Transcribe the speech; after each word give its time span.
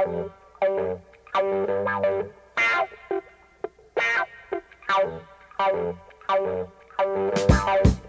Thank 0.00 0.30
you. 7.84 7.99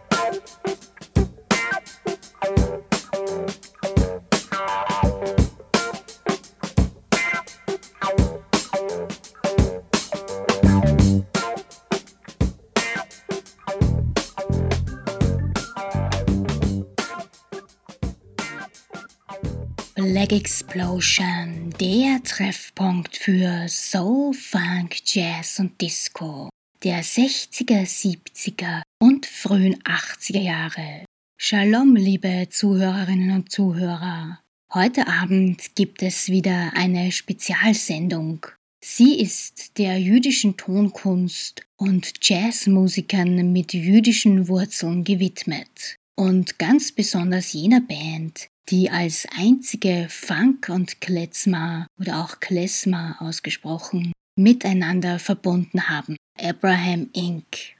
Black 20.21 20.33
Explosion, 20.33 21.73
der 21.79 22.21
Treffpunkt 22.23 23.17
für 23.17 23.67
Soul, 23.67 24.35
Funk, 24.35 24.97
Jazz 25.03 25.57
und 25.57 25.81
Disco 25.81 26.47
der 26.83 27.03
60er, 27.03 27.87
70er 27.87 28.83
und 29.01 29.25
frühen 29.25 29.81
80er 29.81 30.39
Jahre. 30.39 31.05
Shalom, 31.39 31.95
liebe 31.95 32.45
Zuhörerinnen 32.51 33.31
und 33.31 33.51
Zuhörer. 33.51 34.39
Heute 34.71 35.07
Abend 35.07 35.73
gibt 35.73 36.03
es 36.03 36.29
wieder 36.29 36.71
eine 36.75 37.11
Spezialsendung. 37.11 38.45
Sie 38.79 39.19
ist 39.19 39.79
der 39.79 39.99
jüdischen 39.99 40.55
Tonkunst 40.55 41.63
und 41.77 42.13
Jazzmusikern 42.21 43.51
mit 43.51 43.73
jüdischen 43.73 44.47
Wurzeln 44.47 45.03
gewidmet. 45.03 45.97
Und 46.21 46.59
ganz 46.59 46.91
besonders 46.91 47.51
jener 47.51 47.81
Band, 47.81 48.47
die 48.69 48.91
als 48.91 49.27
einzige 49.35 50.05
Funk 50.07 50.69
und 50.69 51.01
Klezmer 51.01 51.87
oder 51.99 52.23
auch 52.23 52.39
Klezmer 52.39 53.15
ausgesprochen 53.17 54.11
miteinander 54.37 55.17
verbunden 55.17 55.89
haben. 55.89 56.17
Abraham 56.39 57.09
Inc. 57.13 57.75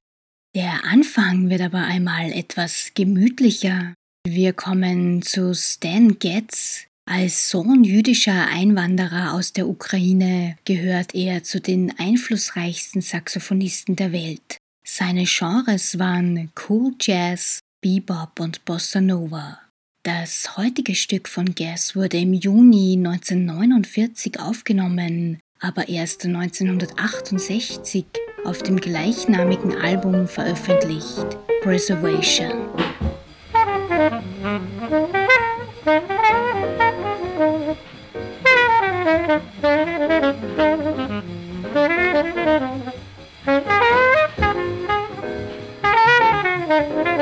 Der 0.56 0.86
Anfang 0.86 1.52
wird 1.52 1.62
aber 1.62 1.84
einmal 1.84 2.32
etwas 2.32 2.94
gemütlicher. 2.96 3.94
Wir 4.26 4.54
kommen 4.54 5.22
zu 5.22 5.54
Stan 5.54 6.18
Getz. 6.18 6.88
Als 7.08 7.52
Sohn 7.52 7.84
jüdischer 7.84 8.48
Einwanderer 8.48 9.36
aus 9.36 9.54
der 9.54 9.68
Ukraine 9.68 10.58
gehört 10.66 11.14
er 11.14 11.44
zu 11.44 11.62
den 11.62 11.94
einflussreichsten 12.00 13.04
Saxophonisten 13.04 13.96
der 13.96 14.12
Welt. 14.12 14.58
Seine 14.84 15.26
Genres 15.26 16.00
waren 16.00 16.52
Cool 16.68 16.96
Jazz, 17.00 17.60
Bebop 17.82 18.40
und 18.40 18.64
Bossa 18.64 19.02
Nova. 19.02 19.60
Das 20.04 20.56
heutige 20.56 20.94
Stück 20.94 21.28
von 21.28 21.56
Guess 21.56 21.96
wurde 21.96 22.18
im 22.18 22.34
Juni 22.34 22.94
1949 22.96 24.40
aufgenommen, 24.40 25.40
aber 25.60 25.90
erst 25.90 26.24
1968 26.24 28.06
auf 28.46 28.62
dem 28.62 28.78
gleichnamigen 28.78 29.76
Album 29.78 30.28
veröffentlicht, 30.28 31.26
Preservation. 31.64 32.70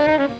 jüdischer 0.10 0.39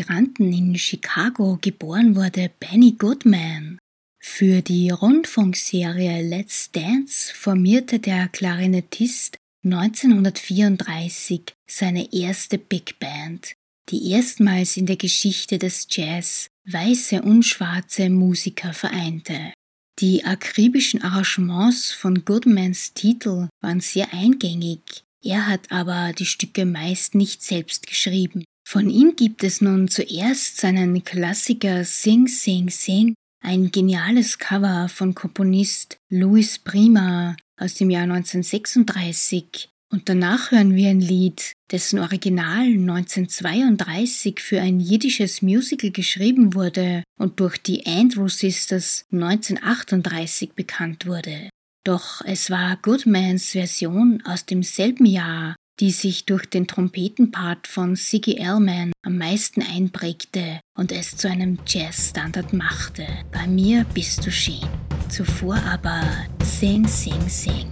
Immigranten 0.00 0.50
in 0.50 0.78
Chicago 0.78 1.58
geboren 1.60 2.16
wurde 2.16 2.50
Benny 2.58 2.92
Goodman. 2.92 3.78
Für 4.18 4.62
die 4.62 4.88
Rundfunkserie 4.88 6.22
Let's 6.22 6.70
Dance 6.72 7.30
formierte 7.34 7.98
der 7.98 8.28
Klarinettist 8.28 9.36
1934 9.62 11.52
seine 11.68 12.10
erste 12.14 12.56
Big 12.56 12.98
Band, 12.98 13.52
die 13.90 14.12
erstmals 14.12 14.78
in 14.78 14.86
der 14.86 14.96
Geschichte 14.96 15.58
des 15.58 15.86
Jazz 15.90 16.48
weiße 16.64 17.20
und 17.20 17.42
schwarze 17.42 18.08
Musiker 18.08 18.72
vereinte. 18.72 19.52
Die 19.98 20.24
akribischen 20.24 21.02
Arrangements 21.02 21.92
von 21.92 22.24
Goodmans 22.24 22.94
Titel 22.94 23.48
waren 23.60 23.80
sehr 23.80 24.14
eingängig, 24.14 25.04
er 25.22 25.46
hat 25.46 25.70
aber 25.70 26.14
die 26.14 26.24
Stücke 26.24 26.64
meist 26.64 27.14
nicht 27.14 27.42
selbst 27.42 27.86
geschrieben. 27.86 28.44
Von 28.72 28.88
ihm 28.88 29.16
gibt 29.16 29.42
es 29.42 29.60
nun 29.60 29.88
zuerst 29.88 30.58
seinen 30.58 31.02
Klassiker 31.02 31.84
Sing 31.84 32.28
Sing 32.28 32.70
Sing, 32.70 33.14
ein 33.42 33.72
geniales 33.72 34.38
Cover 34.38 34.88
von 34.88 35.12
Komponist 35.12 35.96
Louis 36.08 36.60
Prima 36.60 37.34
aus 37.56 37.74
dem 37.74 37.90
Jahr 37.90 38.04
1936, 38.04 39.68
Und 39.90 40.08
danach 40.08 40.52
hören 40.52 40.76
wir 40.76 40.88
ein 40.88 41.00
Lied, 41.00 41.52
dessen 41.72 41.98
Original 41.98 42.66
1932 42.66 44.38
für 44.38 44.60
ein 44.60 44.78
jiddisches 44.78 45.42
Musical 45.42 45.90
geschrieben 45.90 46.54
wurde 46.54 47.02
und 47.18 47.40
durch 47.40 47.58
die 47.58 47.84
Andrew 47.86 48.28
Sisters 48.28 49.04
1938 49.10 50.52
bekannt 50.52 51.06
wurde. 51.06 51.50
Doch 51.82 52.22
es 52.24 52.50
war 52.50 52.76
Goodmans 52.80 53.50
Version 53.50 54.22
aus 54.24 54.46
demselben 54.46 55.06
Jahr, 55.06 55.56
die 55.80 55.90
sich 55.90 56.26
durch 56.26 56.46
den 56.46 56.66
Trompetenpart 56.66 57.66
von 57.66 57.96
Siggy 57.96 58.36
Ellman 58.36 58.92
am 59.02 59.16
meisten 59.16 59.62
einprägte 59.62 60.60
und 60.76 60.92
es 60.92 61.16
zu 61.16 61.28
einem 61.28 61.58
Jazzstandard 61.66 62.52
machte. 62.52 63.06
Bei 63.32 63.46
mir 63.46 63.86
bist 63.94 64.26
du 64.26 64.30
schön. 64.30 64.60
Zuvor 65.08 65.56
aber 65.56 66.02
Sing, 66.44 66.86
Sing, 66.86 67.28
Sing. 67.28 67.70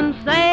and 0.00 0.14
say 0.24 0.49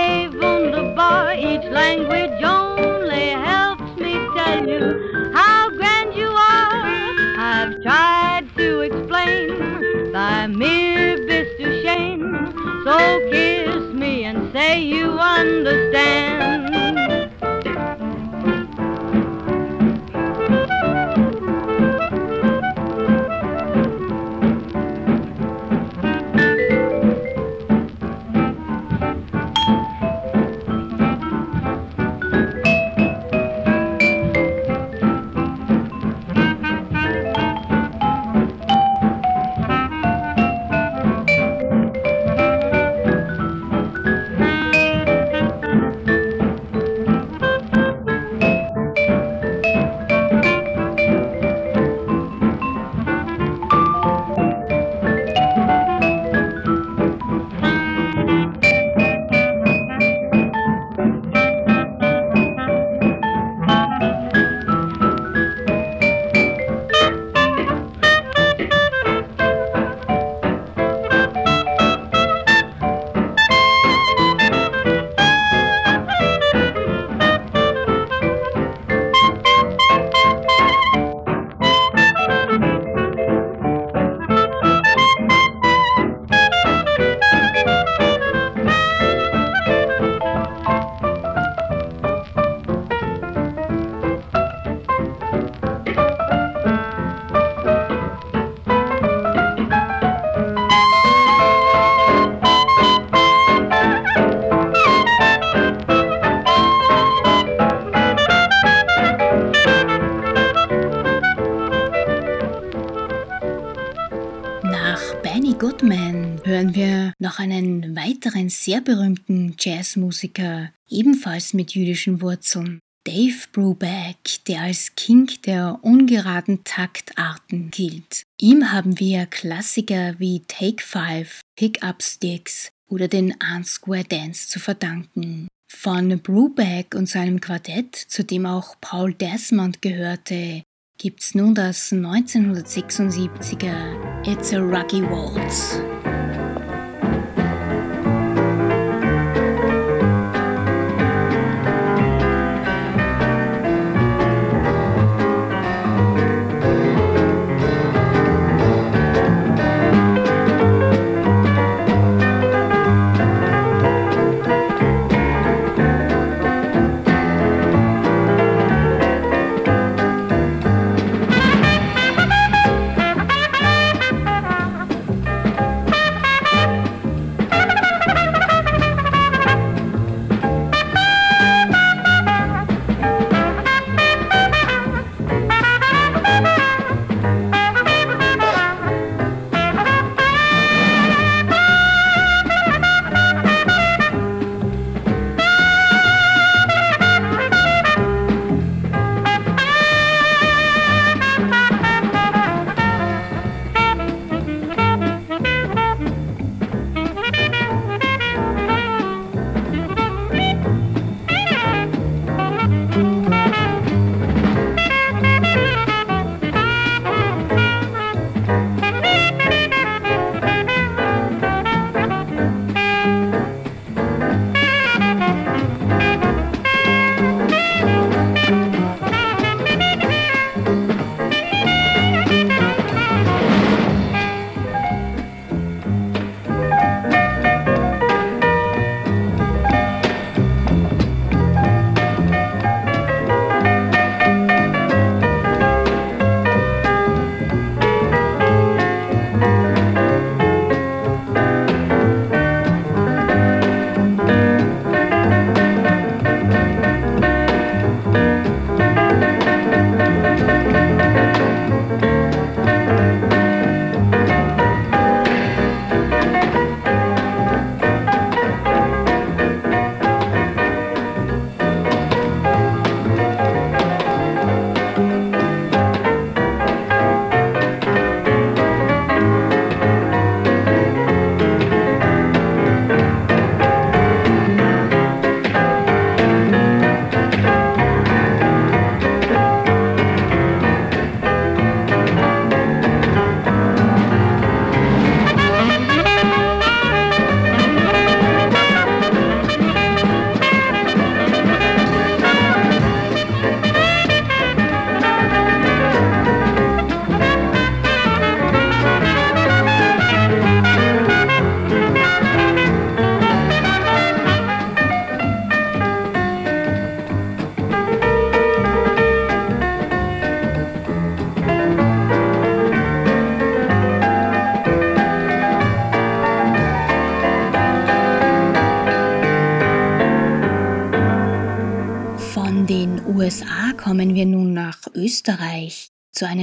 noch 117.19 117.39
einen 117.39 117.95
weiteren 117.95 118.49
sehr 118.49 118.81
berühmten 118.81 119.55
Jazzmusiker, 119.57 120.73
ebenfalls 120.89 121.53
mit 121.53 121.73
jüdischen 121.73 122.21
Wurzeln, 122.21 122.79
Dave 123.05 123.47
Brubeck, 123.53 124.43
der 124.45 124.63
als 124.63 124.93
King 124.95 125.29
der 125.45 125.79
ungeraden 125.83 126.65
Taktarten 126.65 127.71
gilt. 127.71 128.23
Ihm 128.41 128.73
haben 128.73 128.99
wir 128.99 129.25
Klassiker 129.25 130.19
wie 130.19 130.41
Take 130.49 130.83
Five, 130.83 131.39
Pick 131.55 131.81
Up 131.81 132.03
Sticks 132.03 132.69
oder 132.89 133.07
den 133.07 133.33
Unsquare 133.55 134.03
Dance 134.03 134.49
zu 134.49 134.59
verdanken. 134.59 135.47
Von 135.71 136.19
Brubeck 136.19 136.93
und 136.93 137.07
seinem 137.07 137.39
Quartett, 137.39 137.95
zu 137.95 138.25
dem 138.25 138.45
auch 138.45 138.75
Paul 138.81 139.13
Desmond 139.13 139.81
gehörte, 139.81 140.63
gibt's 140.97 141.35
nun 141.35 141.53
das 141.53 141.91
1976er 141.91 144.25
It's 144.25 144.53
a 144.53 144.59
Ruggy 144.59 145.03
Waltz. 145.03 145.79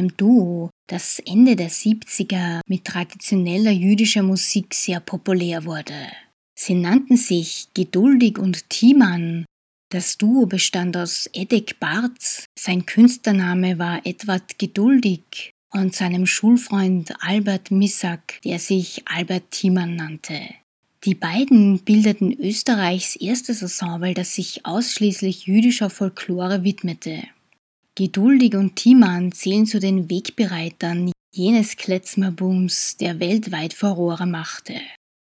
Einem 0.04 0.16
Duo, 0.16 0.70
das 0.86 1.18
Ende 1.20 1.56
der 1.56 1.70
70er 1.70 2.60
mit 2.66 2.84
traditioneller 2.84 3.70
jüdischer 3.70 4.22
Musik 4.22 4.74
sehr 4.74 5.00
populär 5.00 5.64
wurde. 5.64 5.94
Sie 6.58 6.74
nannten 6.74 7.16
sich 7.16 7.68
Geduldig 7.74 8.38
und 8.38 8.68
Thiemann. 8.68 9.46
Das 9.90 10.18
Duo 10.18 10.46
bestand 10.46 10.96
aus 10.96 11.28
Edek 11.32 11.80
Barz, 11.80 12.44
sein 12.58 12.84
Künstlername 12.84 13.78
war 13.78 14.04
Edward 14.04 14.58
Geduldig 14.58 15.52
und 15.72 15.94
seinem 15.94 16.26
Schulfreund 16.26 17.14
Albert 17.20 17.70
Missak, 17.70 18.40
der 18.44 18.58
sich 18.58 19.02
Albert 19.06 19.50
Thiemann 19.52 19.96
nannte. 19.96 20.38
Die 21.04 21.14
beiden 21.14 21.80
bildeten 21.80 22.32
Österreichs 22.32 23.16
erstes 23.16 23.62
Ensemble, 23.62 24.14
das 24.14 24.34
sich 24.34 24.64
ausschließlich 24.64 25.46
jüdischer 25.46 25.90
Folklore 25.90 26.62
widmete. 26.62 27.24
Geduldig 27.96 28.56
und 28.56 28.74
Thiemann 28.74 29.30
zählen 29.30 29.66
zu 29.66 29.78
den 29.78 30.10
Wegbereitern 30.10 31.12
jenes 31.32 31.76
Kletzmerbooms, 31.76 32.96
der 32.96 33.20
weltweit 33.20 33.72
Furore 33.72 34.26
machte. 34.26 34.74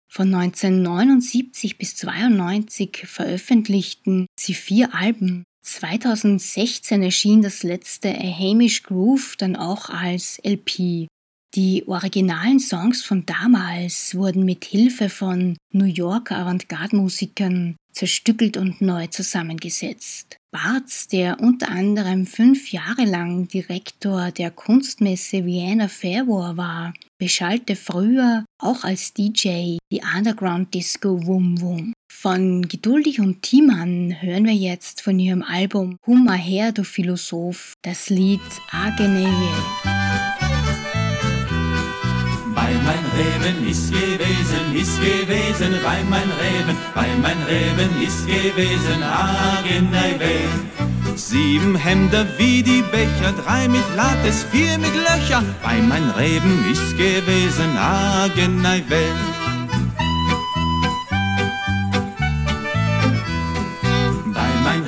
Von 0.07 0.33
1979 0.33 1.79
bis 1.79 1.93
1992 2.03 3.07
veröffentlichten 3.07 4.27
sie 4.39 4.53
vier 4.53 4.93
Alben. 4.93 5.43
2016 5.63 7.01
erschien 7.01 7.41
das 7.41 7.63
letzte 7.63 8.09
A 8.09 8.37
Hamish 8.37 8.83
Groove 8.83 9.35
dann 9.37 9.55
auch 9.55 9.89
als 9.89 10.39
LP. 10.43 11.07
Die 11.55 11.87
originalen 11.87 12.59
Songs 12.59 13.03
von 13.03 13.25
damals 13.25 14.13
wurden 14.13 14.45
mit 14.45 14.65
Hilfe 14.65 15.09
von 15.09 15.57
New 15.73 15.85
Yorker 15.85 16.37
Avantgarde-Musikern 16.37 17.75
zerstückelt 17.99 18.55
und 18.55 18.79
neu 18.79 19.07
zusammengesetzt. 19.07 20.37
Bartz, 20.51 21.07
der 21.07 21.41
unter 21.41 21.69
anderem 21.69 22.25
fünf 22.25 22.71
Jahre 22.71 23.03
lang 23.03 23.49
Direktor 23.49 24.31
der 24.31 24.51
Kunstmesse 24.51 25.45
Vienna 25.45 25.89
Fairwar 25.89 26.55
war, 26.55 26.93
beschallte 27.19 27.75
früher 27.75 28.45
auch 28.57 28.85
als 28.85 29.13
DJ 29.13 29.77
die 29.91 30.01
Underground 30.15 30.73
Disco 30.73 31.27
Wum 31.27 31.59
Wum. 31.59 31.93
Von 32.09 32.67
Geduldig 32.69 33.19
und 33.19 33.41
Thiemann 33.41 34.21
hören 34.21 34.45
wir 34.45 34.55
jetzt 34.55 35.01
von 35.01 35.19
ihrem 35.19 35.43
Album 35.43 35.97
Hummer 36.07 36.35
her, 36.35 36.71
du 36.71 36.85
Philosoph, 36.85 37.73
das 37.83 38.09
Lied. 38.09 38.39
Weil 38.71 39.09
mein 39.09 40.48
Reben 43.19 43.67
ist 43.67 43.91
gewesen, 43.91 44.65
ist 44.73 44.97
gewesen, 45.01 45.73
weil 45.83 46.03
mein 46.09 46.29
Reben, 46.39 46.77
weil 46.95 47.17
mein 47.21 47.37
Reben 47.43 47.91
ist 48.01 48.25
gewesen, 48.25 49.03
Ageneiwe. 49.03 50.35
Sieben 51.15 51.75
Hemder 51.75 52.25
wie 52.37 52.63
die 52.63 52.81
Becher, 52.81 53.33
drei 53.43 53.67
mit 53.67 53.83
Lattes, 53.97 54.45
vier 54.51 54.77
mit 54.77 54.95
Löcher, 54.95 55.43
weil 55.63 55.81
mein 55.81 56.09
Reben 56.11 56.63
ist 56.71 56.97
gewesen, 56.97 57.77
Ageneiwe. 57.77 59.03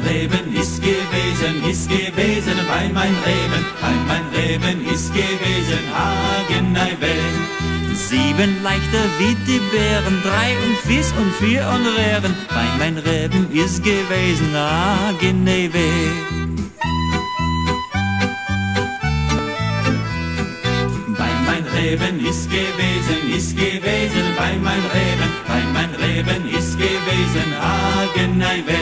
Reben 0.07 0.55
ist 0.55 0.81
gewesen, 0.81 1.69
ist 1.69 1.89
gewesen, 1.89 2.57
weil 2.69 2.89
mein 2.93 3.15
Reben, 3.25 3.65
weil 3.81 3.99
mein 4.07 4.25
Reben 4.33 4.85
ist 4.93 5.13
gewesen, 5.13 5.83
Hageneiwe. 5.93 7.60
Sieben 7.93 8.63
leichter 8.63 9.05
wie 9.19 9.35
die 9.45 9.59
Bären, 9.71 10.21
drei 10.23 10.55
und 10.65 10.77
Fies 10.77 11.13
und 11.17 11.33
vier 11.35 11.67
und 11.67 11.85
Rehren, 11.97 12.33
weil 12.49 12.77
mein 12.79 12.97
Reben 12.97 13.51
ist 13.51 13.83
gewesen, 13.83 14.53
Hageneiwe. 14.53 15.89
Weil 21.17 21.37
mein 21.45 21.65
Reben 21.75 22.25
ist 22.25 22.49
gewesen, 22.49 23.35
ist 23.35 23.55
gewesen, 23.55 24.25
weil 24.37 24.57
mein 24.59 24.81
Reben, 24.93 25.29
weil 25.47 25.65
mein 25.73 25.89
Reben 25.95 26.49
ist 26.49 26.77
gewesen, 26.77 27.49
Hageneiwe. 27.59 28.79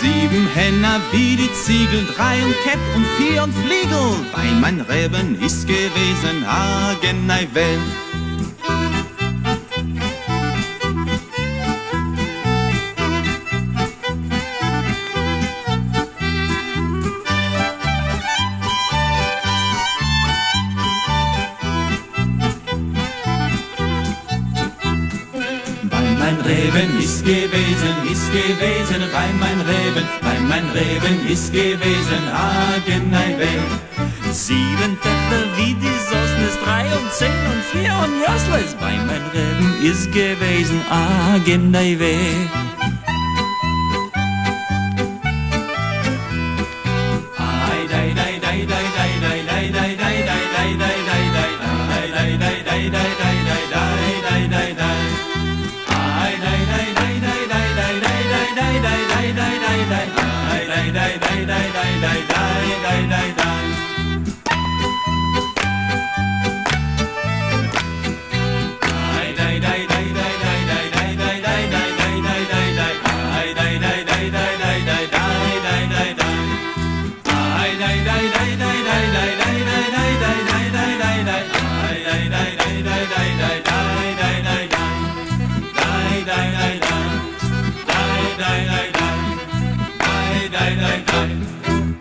Sieben 0.00 0.48
Henner 0.54 1.00
wie 1.12 1.36
die 1.36 1.52
Ziegel, 1.52 2.06
drei 2.16 2.42
und 2.44 2.54
Kepp 2.64 2.80
und 2.94 3.06
vier 3.18 3.42
und 3.42 3.54
Fliegel, 3.54 4.16
weil 4.32 4.52
mein 4.60 4.80
Reben 4.80 5.40
ist 5.40 5.66
gewesen, 5.66 6.46
Hagenei 6.46 7.46
Welt. 7.52 8.05
Gewesen, 27.26 27.94
ist 28.08 28.30
gewesen, 28.30 29.02
bei 29.12 29.28
mein 29.40 29.60
Reben, 29.60 30.06
bei 30.22 30.38
mein 30.48 30.64
Reben 30.70 31.26
ist 31.28 31.52
gewesen, 31.52 32.22
Hageneiwe. 32.32 33.48
Sieben 34.30 34.96
Töchter 35.02 35.42
wie 35.56 35.74
die 35.74 35.98
Sosnes, 36.08 36.54
drei 36.64 36.84
und 36.96 37.10
zehn 37.12 37.42
und 37.52 37.62
vier 37.72 37.94
und 38.04 38.14
Rösslers, 38.22 38.74
bei 38.78 38.94
mein 39.08 39.24
Reben 39.34 39.74
ist 39.82 40.12
gewesen, 40.12 40.80
Hageneiwe. 40.88 42.75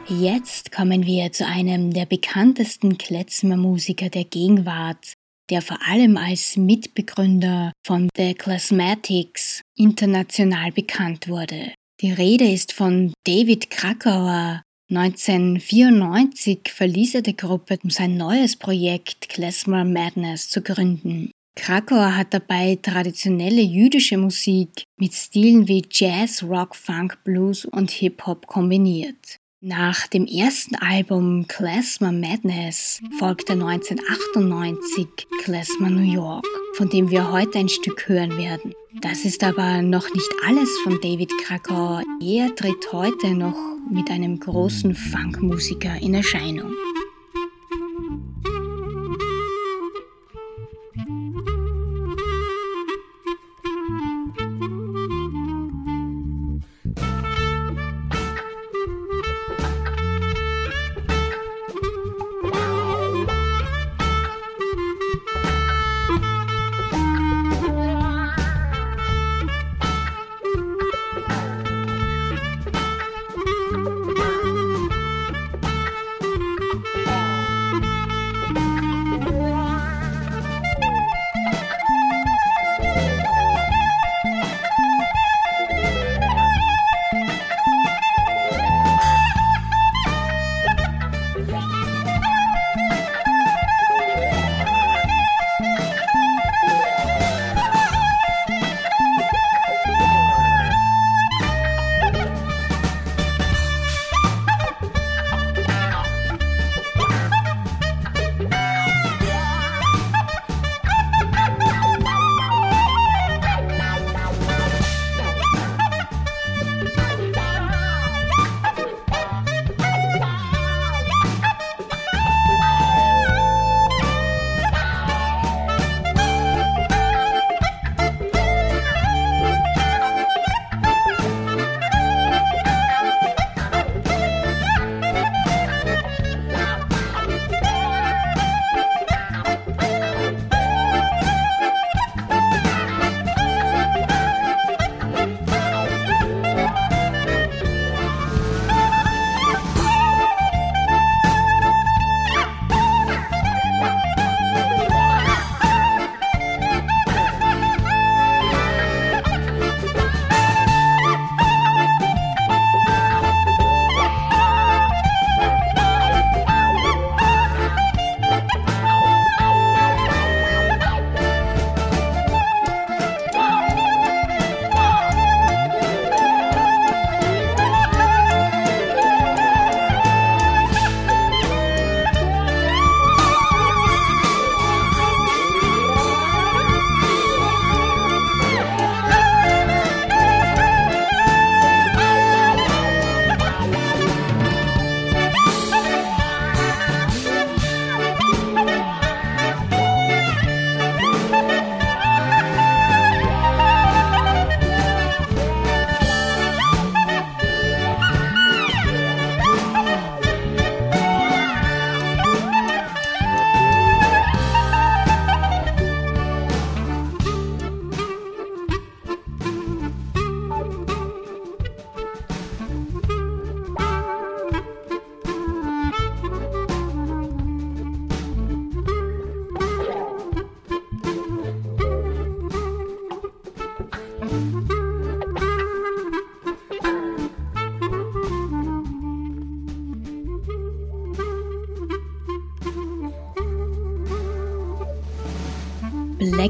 Jetzt 0.07 0.71
kommen 0.71 1.05
wir 1.05 1.31
zu 1.31 1.45
einem 1.45 1.91
der 1.91 2.05
bekanntesten 2.05 2.97
Klezmer-Musiker 2.97 4.09
der 4.09 4.23
Gegenwart, 4.23 5.13
der 5.49 5.61
vor 5.61 5.77
allem 5.87 6.17
als 6.17 6.57
Mitbegründer 6.57 7.71
von 7.85 8.09
The 8.15 8.33
Classmatics 8.33 9.61
international 9.75 10.71
bekannt 10.71 11.27
wurde. 11.27 11.73
Die 12.01 12.11
Rede 12.11 12.45
ist 12.51 12.73
von 12.73 13.13
David 13.25 13.69
Krakauer. 13.69 14.61
1994 14.89 16.59
verließ 16.69 17.15
er 17.15 17.21
die 17.21 17.37
Gruppe, 17.37 17.79
um 17.83 17.89
sein 17.89 18.17
neues 18.17 18.55
Projekt 18.55 19.29
Klezmer 19.29 19.83
Madness 19.83 20.49
zu 20.49 20.61
gründen. 20.61 21.31
Krakauer 21.55 22.15
hat 22.15 22.33
dabei 22.33 22.77
traditionelle 22.81 23.61
jüdische 23.61 24.17
Musik 24.17 24.83
mit 24.97 25.13
Stilen 25.13 25.67
wie 25.67 25.83
Jazz, 25.89 26.43
Rock, 26.43 26.75
Funk, 26.75 27.17
Blues 27.23 27.65
und 27.65 27.91
Hip-Hop 27.91 28.45
kombiniert. 28.45 29.39
Nach 29.61 30.05
dem 30.05 30.27
ersten 30.27 30.75
Album 30.75 31.47
Klezmer 31.47 32.11
Madness 32.11 33.01
folgte 33.17 33.53
1998 33.53 35.07
Klezmer 35.43 35.89
New 35.89 36.13
York, 36.13 36.45
von 36.75 36.89
dem 36.89 37.09
wir 37.09 37.31
heute 37.31 37.57
ein 37.57 37.69
Stück 37.69 38.07
hören 38.07 38.37
werden. 38.37 38.73
Das 39.01 39.25
ist 39.25 39.43
aber 39.43 39.81
noch 39.81 40.13
nicht 40.13 40.29
alles 40.45 40.69
von 40.83 40.99
David 41.01 41.31
Krakauer. 41.43 42.03
Er 42.21 42.53
tritt 42.55 42.91
heute 42.91 43.33
noch 43.33 43.57
mit 43.89 44.11
einem 44.11 44.39
großen 44.39 44.93
Funkmusiker 44.93 45.95
in 45.99 46.13
Erscheinung. 46.13 46.71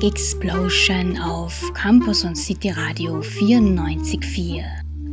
Explosion 0.06 1.18
auf 1.18 1.74
Campus 1.74 2.24
und 2.26 2.36
City 2.36 2.70
Radio 2.70 3.22
94.4. 3.22 4.64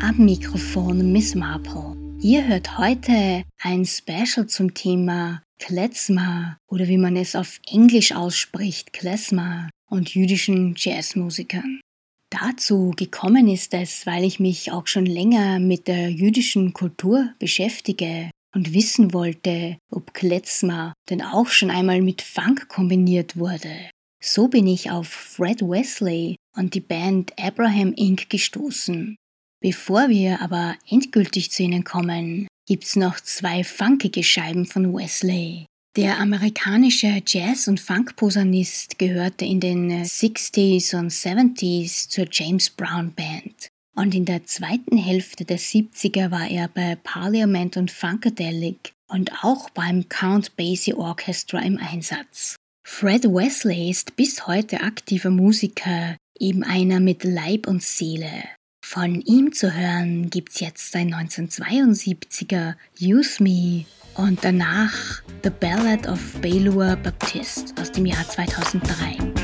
Am 0.02 0.18
Mikrofon 0.18 1.12
Miss 1.12 1.35
Marple. 1.35 1.96
Ihr 2.20 2.46
hört 2.46 2.76
heute 2.76 3.42
ein 3.62 3.87
Special 3.87 4.46
zum 4.48 4.74
Thema 4.74 5.42
Klezmer 5.59 6.59
oder 6.68 6.88
wie 6.88 6.98
man 6.98 7.16
es 7.16 7.35
auf 7.35 7.59
Englisch 7.66 8.14
ausspricht, 8.14 8.92
Klezmer 8.92 9.70
und 9.88 10.14
jüdischen 10.14 10.74
Jazzmusikern. 10.76 11.81
Dazu 12.28 12.92
gekommen 12.94 13.48
ist 13.48 13.72
es, 13.72 14.05
weil 14.05 14.24
ich 14.24 14.40
mich 14.40 14.72
auch 14.72 14.87
schon 14.88 15.07
länger 15.07 15.59
mit 15.59 15.88
der 15.88 16.11
jüdischen 16.11 16.74
Kultur 16.74 17.31
beschäftige 17.38 18.31
und 18.55 18.74
wissen 18.74 19.14
wollte, 19.14 19.78
ob 19.90 20.12
Klezmer 20.12 20.92
denn 21.09 21.22
auch 21.22 21.46
schon 21.46 21.70
einmal 21.70 22.02
mit 22.02 22.20
Funk 22.20 22.68
kombiniert 22.68 23.38
wurde. 23.38 23.88
So 24.24 24.46
bin 24.46 24.68
ich 24.68 24.88
auf 24.88 25.08
Fred 25.08 25.62
Wesley 25.62 26.37
und 26.56 26.74
die 26.74 26.80
Band 26.80 27.32
Abraham 27.40 27.92
Inc. 27.94 28.30
gestoßen. 28.30 29.16
Bevor 29.61 30.08
wir 30.08 30.40
aber 30.40 30.76
endgültig 30.88 31.50
zu 31.50 31.64
ihnen 31.64 31.82
kommen, 31.82 32.46
gibt's 32.68 32.94
noch 32.94 33.18
zwei 33.18 33.64
funkige 33.64 34.22
Scheiben 34.22 34.64
von 34.64 34.94
Wesley. 34.94 35.66
Der 35.96 36.20
amerikanische 36.20 37.20
Jazz- 37.26 37.66
und 37.66 37.80
Funk-Posaunist 37.80 38.96
gehörte 38.96 39.44
in 39.44 39.58
den 39.58 39.90
60s 40.04 40.96
und 40.96 41.11
70s 41.11 42.08
zur 42.08 42.26
James 42.30 42.70
Brown 42.70 43.12
Band. 43.12 43.68
Und 43.96 44.14
in 44.14 44.24
der 44.24 44.44
zweiten 44.44 44.98
Hälfte 44.98 45.44
der 45.44 45.58
70er 45.58 46.30
war 46.30 46.48
er 46.48 46.68
bei 46.68 46.96
Parliament 47.02 47.76
und 47.76 47.90
Funkadelic 47.90 48.92
und 49.08 49.44
auch 49.44 49.68
beim 49.70 50.08
Count 50.08 50.56
Basie 50.56 50.94
Orchestra 50.94 51.58
im 51.58 51.76
Einsatz. 51.76 52.56
Fred 52.85 53.25
Wesley 53.25 53.90
ist 53.90 54.16
bis 54.16 54.47
heute 54.47 54.81
aktiver 54.81 55.31
Musiker, 55.31 56.16
eben 56.38 56.64
einer 56.64 57.01
mit 57.01 57.25
Leib 57.25 57.66
und 57.66 57.83
Seele. 57.83 58.45
Von 58.85 59.21
ihm 59.21 59.53
zu 59.53 59.75
hören 59.75 60.31
gibt's 60.31 60.61
jetzt 60.61 60.95
ein 60.97 61.14
1972er 61.14 62.75
Use 63.01 63.42
Me 63.42 63.87
und 64.16 64.45
danach 64.45 65.23
The 65.45 65.51
Ballad 65.51 66.09
of 66.09 66.21
Baylor 66.40 66.97
Baptist 66.97 67.75
aus 67.81 67.92
dem 67.92 68.07
Jahr 68.07 68.29
2003. 68.29 69.41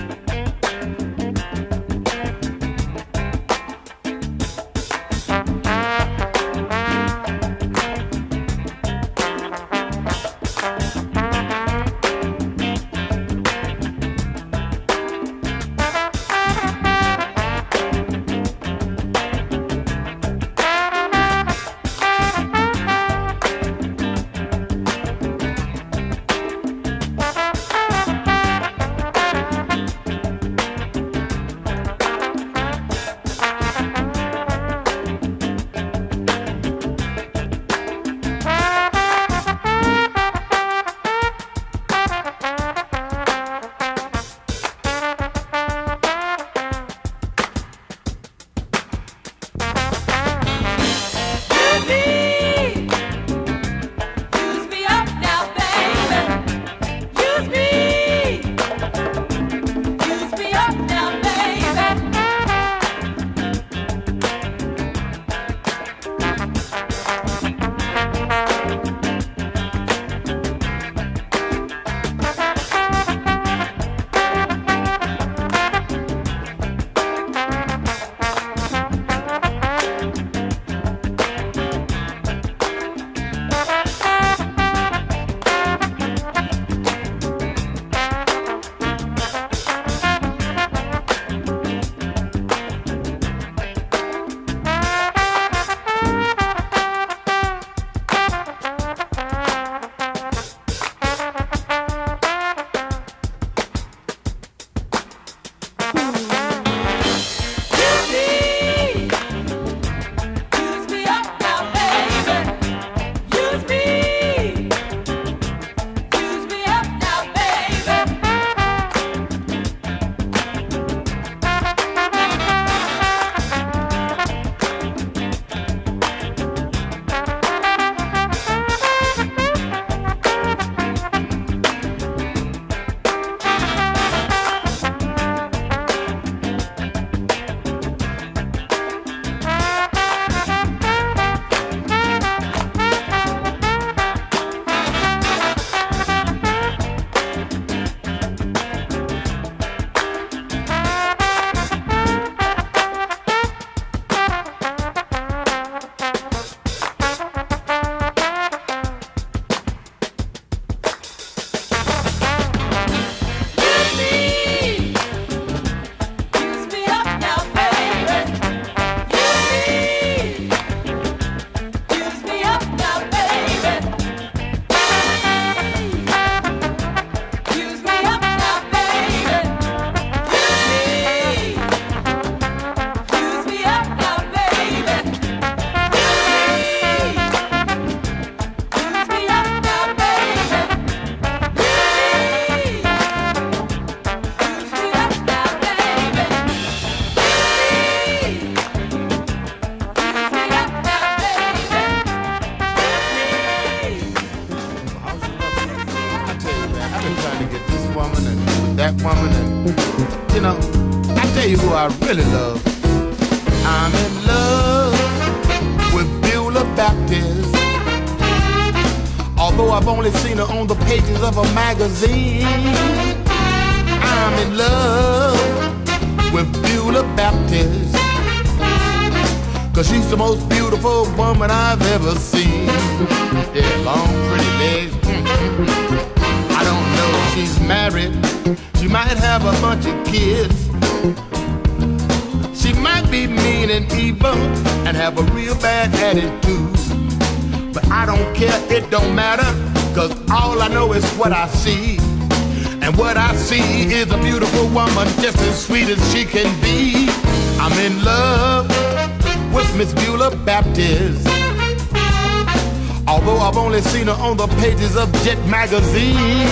Pages 264.59 264.97
of 264.97 265.13
Jet 265.23 265.39
magazine, 265.47 266.49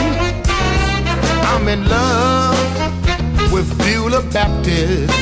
I'm 1.51 1.67
in 1.69 1.89
love 1.89 3.53
with 3.53 3.67
Beulah 3.79 4.23
Baptist. 4.33 5.13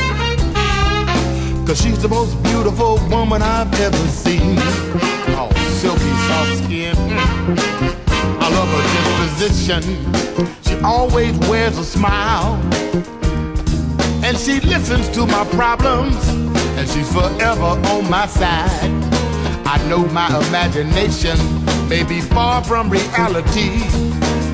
Cause 1.66 1.80
she's 1.80 2.00
the 2.00 2.08
most 2.08 2.40
beautiful 2.42 2.98
woman 3.08 3.40
I've 3.40 3.72
ever 3.80 4.06
seen. 4.08 4.56
Oh, 5.38 5.50
silky 5.80 6.12
soft 6.28 6.64
skin. 6.64 6.96
I 8.40 8.46
love 8.56 8.68
her 8.76 8.84
disposition. 8.94 9.82
She 10.62 10.78
always 10.84 11.38
wears 11.48 11.78
a 11.78 11.84
smile. 11.84 12.56
And 14.22 14.36
she 14.36 14.60
listens 14.60 15.08
to 15.10 15.26
my 15.26 15.44
problems 15.52 16.16
and 16.76 16.88
she's 16.88 17.10
forever 17.12 17.80
on 17.92 18.10
my 18.10 18.26
side. 18.26 18.90
I 19.66 19.82
know 19.88 20.04
my 20.08 20.28
imagination 20.48 21.38
may 21.88 22.02
be 22.02 22.20
far 22.20 22.62
from 22.64 22.90
reality. 22.90 23.82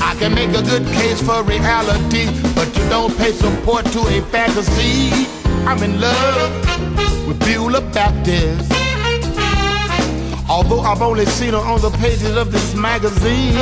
I 0.03 0.15
can 0.19 0.35
make 0.35 0.51
a 0.51 0.63
good 0.63 0.87
case 0.87 1.21
for 1.21 1.43
reality, 1.43 2.27
but 2.55 2.69
you 2.77 2.89
don't 2.89 3.17
pay 3.17 3.33
support 3.33 3.85
to 3.87 4.01
a 4.01 4.21
fantasy. 4.31 5.11
I'm 5.67 5.83
in 5.83 6.01
love 6.01 7.27
with 7.27 7.39
Beulah 7.41 7.83
Baptist. 7.93 8.73
Although 10.49 10.81
I've 10.81 11.03
only 11.03 11.27
seen 11.27 11.53
her 11.53 11.59
on 11.59 11.81
the 11.81 11.91
pages 11.91 12.37
of 12.37 12.51
this 12.51 12.75
magazine, 12.75 13.55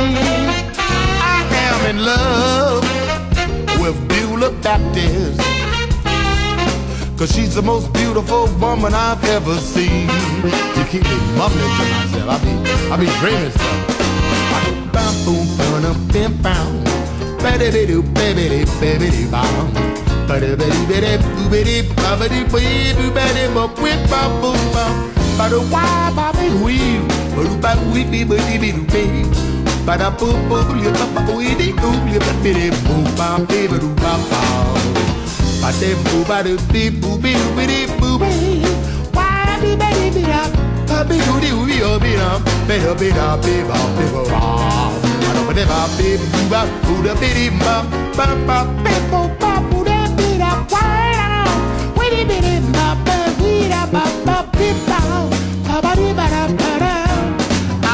I 1.21 1.45
am 1.67 1.95
in 1.95 2.03
love 2.03 2.83
with 3.79 3.95
Beulah 4.09 4.51
Baptist. 4.63 5.39
Cause 7.19 7.35
she's 7.35 7.53
the 7.53 7.61
most 7.61 7.91
beautiful 7.91 8.47
woman 8.61 8.93
I've 8.93 9.21
ever 9.25 9.57
seen. 9.57 10.07
She 10.07 10.83
keep 10.87 11.03
me 11.03 11.17
mumbling 11.35 11.67
to 11.67 11.85
myself. 11.91 12.29
I 12.31 12.37
be, 12.39 12.51
I 12.87 12.95
be 12.95 13.07
dreaming 13.19 13.51
stuff. 13.51 14.93
Bam, 14.93 15.13
boom, 15.25 15.45
bam, 15.57 16.07
bam, 16.07 16.41
bam. 16.41 16.83
Baby, 17.43 17.87
do, 17.87 18.03
baby, 18.15 18.63
baby, 18.79 19.27
bam. 19.29 19.73
Baby, 20.29 20.55
baby, 20.55 20.79
baby, 20.87 21.19
baby, 21.51 21.91
baby, 22.07 22.39
baby, 22.47 22.47
baby, 22.47 23.11
baby, 23.11 24.07
bam. 24.07 25.11
Bada 25.35 25.59
wah, 25.69 26.31
baby, 26.31 26.55
wee. 26.63 27.03
Bada 27.35 27.61
ba, 27.61 27.75
wee, 27.91 28.05
bee, 28.05 28.23
bee, 28.23 28.57
bee, 28.57 28.71
bee. 28.71 29.27
Bada 29.83 30.07
boom, 30.17 30.39
boom, 30.47 30.79
you, 30.79 30.91
ba, 30.91 31.05
ba, 31.13 31.35
wee, 31.35 31.53
dee, 31.55 31.73
boom, 31.73 32.07
you, 32.07 32.19
ba, 32.19 32.33
bee, 32.41 32.71
boom, 32.87 33.03
bam, 33.19 33.45
baby, 33.45 33.77
do, 33.77 33.93
ba, 33.95 34.15
ba. 34.31 34.39
Ba 34.39 35.28
de 35.79 35.95
boo 36.03 36.23
ba 36.27 36.41
do 36.43 36.55
dee 36.73 36.89
boo 36.91 37.17
doo 37.17 37.55
dee 37.67 37.87
boo 37.99 38.17
be 38.17 38.29
ba 39.13 39.27
dee 39.61 39.75
da? 39.77 40.41
Ba 40.87 41.03
doo 41.03 41.39
dee 41.39 42.15
da. 42.17 42.29
Da 42.67 42.77
da 42.77 42.93
ba 42.93 43.05
ba. 43.13 44.39
Ba 45.47 45.53
da 45.53 45.63
ba 45.65 45.79
boo 45.97 46.49
ba 46.51 46.61
boo 46.83 47.01
da 47.05 47.13
dee 47.21 47.49
ba 47.63 47.75
ba 48.17 48.25
ba 48.47 48.57
boo 49.11 49.27
ba 49.39 49.51
boo 49.69 49.83
da 49.83 49.99
da. 50.41 50.51
Da? 50.73 50.83
Wee 51.97 52.09
dee 52.29 52.41
dee 52.45 52.59
ba 52.75 52.87
ba 53.05 53.17
da 53.71 53.81
ba 53.93 54.03
ba 54.25 54.37
ba. 54.87 54.99
Ba 55.67 55.75
ba 55.83 55.91
dee 55.99 56.13
ba 56.19 56.25
da 56.33 56.41
ba 56.59 56.71
da. 56.83 56.93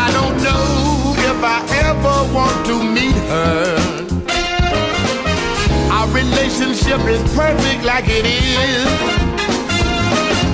I 0.04 0.12
don't 0.16 0.38
know 0.46 1.16
if 1.30 1.40
I 1.44 1.58
ever 1.86 2.18
want 2.36 2.58
to 2.68 2.76
meet 2.96 3.18
her. 3.32 3.75
Relationship 6.26 7.02
is 7.08 7.22
perfect 7.36 7.84
like 7.84 8.06
it 8.08 8.26
is. 8.26 8.86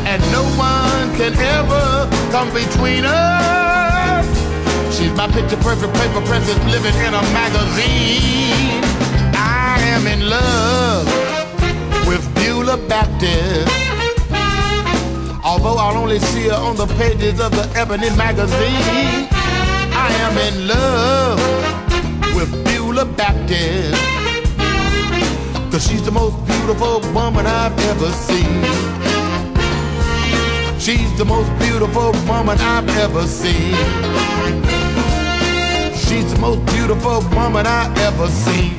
And 0.05 0.21
no 0.31 0.43
one 0.60 1.15
can 1.15 1.34
ever 1.34 2.10
come 2.31 2.51
between 2.53 3.03
us. 3.05 4.25
She's 4.95 5.13
my 5.13 5.27
picture 5.27 5.57
perfect 5.57 5.93
paper 5.93 6.21
princess 6.27 6.57
living 6.65 6.95
in 7.07 7.13
a 7.13 7.23
magazine. 7.31 8.84
I 9.34 9.77
am 9.95 10.07
in 10.07 10.29
love 10.29 11.07
with 12.07 12.23
Beulah 12.36 12.77
Baptist. 12.88 13.71
Although 15.43 15.77
I'll 15.77 15.97
only 15.97 16.19
see 16.19 16.49
her 16.49 16.55
on 16.55 16.75
the 16.75 16.88
pages 16.99 17.39
of 17.39 17.51
the 17.51 17.71
Ebony 17.75 18.10
magazine, 18.15 19.27
I 19.31 20.10
am 20.25 20.38
in 20.47 20.67
love 20.67 22.36
with 22.36 22.51
Beulah 22.65 23.05
Baptist. 23.05 24.20
Cause 25.71 25.88
she's 25.88 26.03
the 26.03 26.12
most 26.12 26.36
beautiful 26.45 26.99
woman 27.13 27.45
I've 27.45 27.79
ever 27.91 28.12
seen. 28.12 28.62
She's 30.77 31.17
the 31.17 31.23
most 31.23 31.49
beautiful 31.60 32.12
woman 32.27 32.57
I've 32.60 32.89
ever 32.97 33.25
seen. 33.25 33.75
She's 35.95 36.29
the 36.34 36.39
most 36.41 36.65
beautiful 36.65 37.21
woman 37.31 37.65
I've 37.65 37.97
ever 37.99 38.27
seen. 38.27 38.75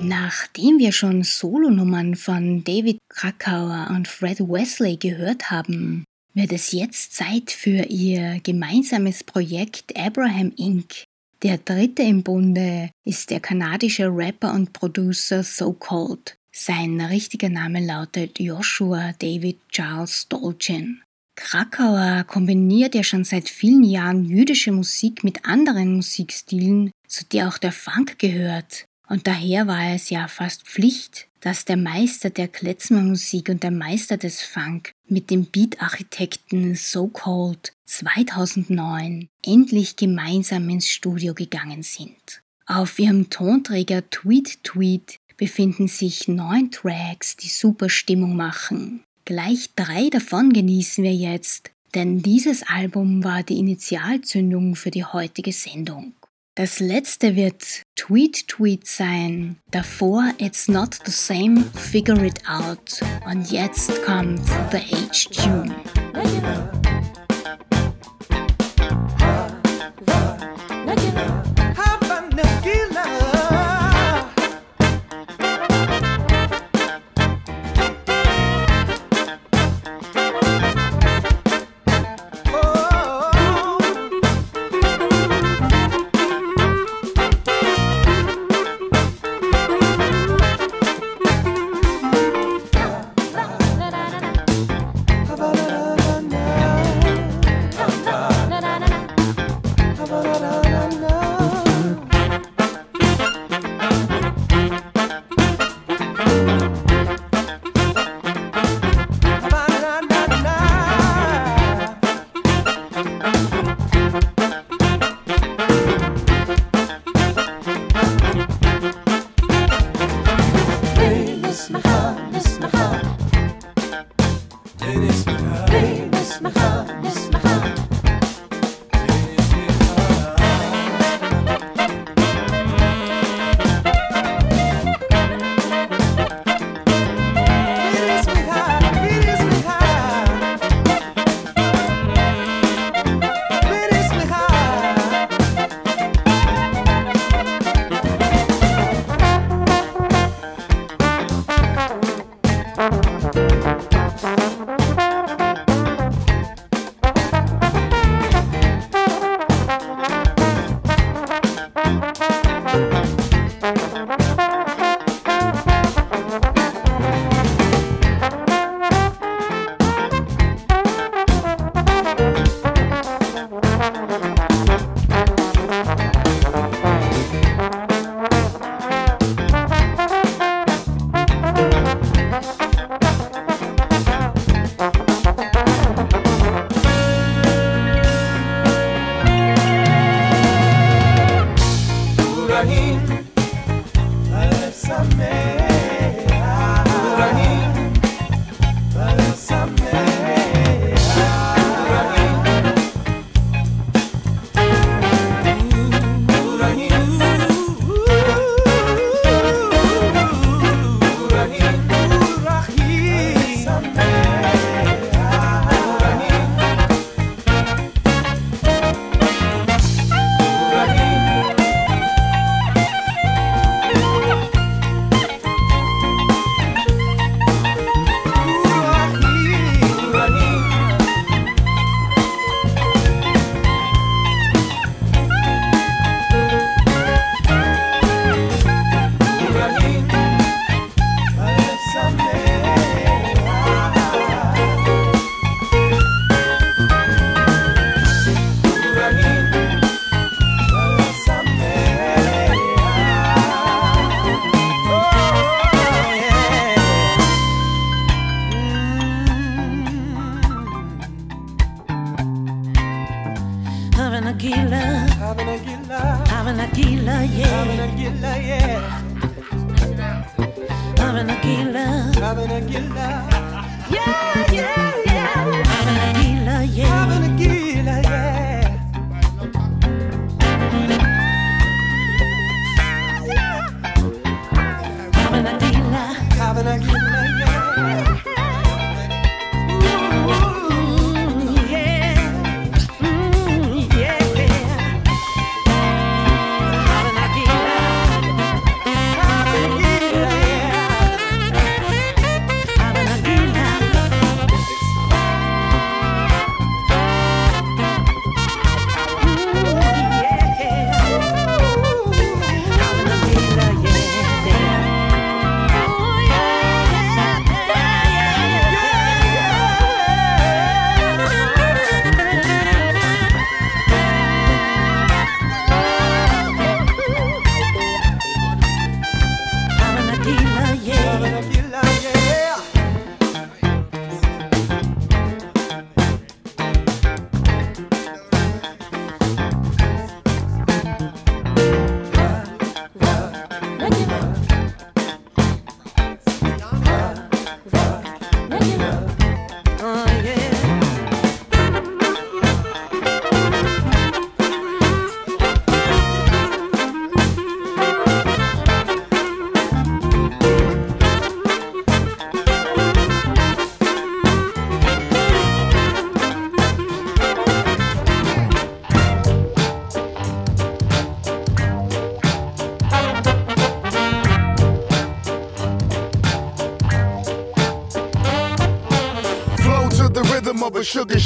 Nachdem 0.00 0.78
wir 0.78 0.90
schon 0.90 1.22
Solonummern 1.22 2.16
von 2.16 2.64
David 2.64 2.98
Krakauer 3.08 3.88
und 3.90 4.08
Fred 4.08 4.40
Wesley 4.40 4.96
gehört 4.96 5.52
haben, 5.52 6.04
wird 6.34 6.52
es 6.52 6.72
jetzt 6.72 7.14
Zeit 7.14 7.52
für 7.52 7.84
ihr 7.88 8.40
gemeinsames 8.42 9.22
Projekt 9.22 9.96
Abraham 9.96 10.52
Inc. 10.56 11.07
Der 11.44 11.58
dritte 11.58 12.02
im 12.02 12.24
Bunde 12.24 12.90
ist 13.04 13.30
der 13.30 13.38
kanadische 13.38 14.08
Rapper 14.08 14.52
und 14.54 14.72
Producer 14.72 15.44
So 15.44 15.72
Cold. 15.72 16.36
Sein 16.50 17.00
richtiger 17.00 17.48
Name 17.48 17.84
lautet 17.84 18.40
Joshua 18.40 19.12
David 19.20 19.60
Charles 19.68 20.26
Dolchin. 20.28 21.00
Krakauer 21.36 22.24
kombiniert 22.24 22.96
ja 22.96 23.04
schon 23.04 23.22
seit 23.22 23.48
vielen 23.48 23.84
Jahren 23.84 24.24
jüdische 24.24 24.72
Musik 24.72 25.22
mit 25.22 25.44
anderen 25.44 25.94
Musikstilen, 25.94 26.90
zu 27.06 27.24
der 27.26 27.46
auch 27.46 27.58
der 27.58 27.70
Funk 27.70 28.18
gehört. 28.18 28.86
Und 29.08 29.28
daher 29.28 29.68
war 29.68 29.94
es 29.94 30.10
ja 30.10 30.26
fast 30.26 30.64
Pflicht, 30.64 31.28
dass 31.40 31.64
der 31.64 31.76
Meister 31.76 32.30
der 32.30 32.48
Klezmermusik 32.48 33.48
und 33.48 33.62
der 33.62 33.70
Meister 33.70 34.16
des 34.16 34.42
Funk 34.42 34.90
mit 35.06 35.30
dem 35.30 35.44
Beat-Architekten 35.44 36.74
So 36.74 37.06
Cold 37.06 37.72
2009 37.88 39.28
endlich 39.44 39.96
gemeinsam 39.96 40.68
ins 40.68 40.88
Studio 40.88 41.34
gegangen 41.34 41.82
sind. 41.82 42.42
Auf 42.66 42.98
ihrem 42.98 43.30
Tonträger 43.30 44.08
Tweet 44.10 44.62
Tweet 44.62 45.18
befinden 45.36 45.88
sich 45.88 46.28
neun 46.28 46.70
Tracks, 46.70 47.36
die 47.36 47.48
super 47.48 47.88
Stimmung 47.88 48.36
machen. 48.36 49.02
Gleich 49.24 49.70
drei 49.74 50.10
davon 50.10 50.52
genießen 50.52 51.02
wir 51.02 51.14
jetzt, 51.14 51.70
denn 51.94 52.20
dieses 52.20 52.62
Album 52.62 53.24
war 53.24 53.42
die 53.42 53.58
Initialzündung 53.58 54.74
für 54.74 54.90
die 54.90 55.04
heutige 55.04 55.52
Sendung. 55.52 56.12
Das 56.58 56.80
letzte 56.80 57.36
wird 57.36 57.82
Tweet 57.94 58.48
Tweet 58.48 58.86
sein. 58.86 59.58
Davor 59.70 60.34
It's 60.38 60.66
Not 60.66 60.98
the 61.06 61.12
Same, 61.12 61.62
Figure 61.74 62.26
It 62.26 62.40
Out. 62.48 63.00
Und 63.30 63.50
jetzt 63.52 64.02
kommt 64.02 64.44
The 64.72 64.78
Age 64.78 65.28
Tune. 65.30 66.77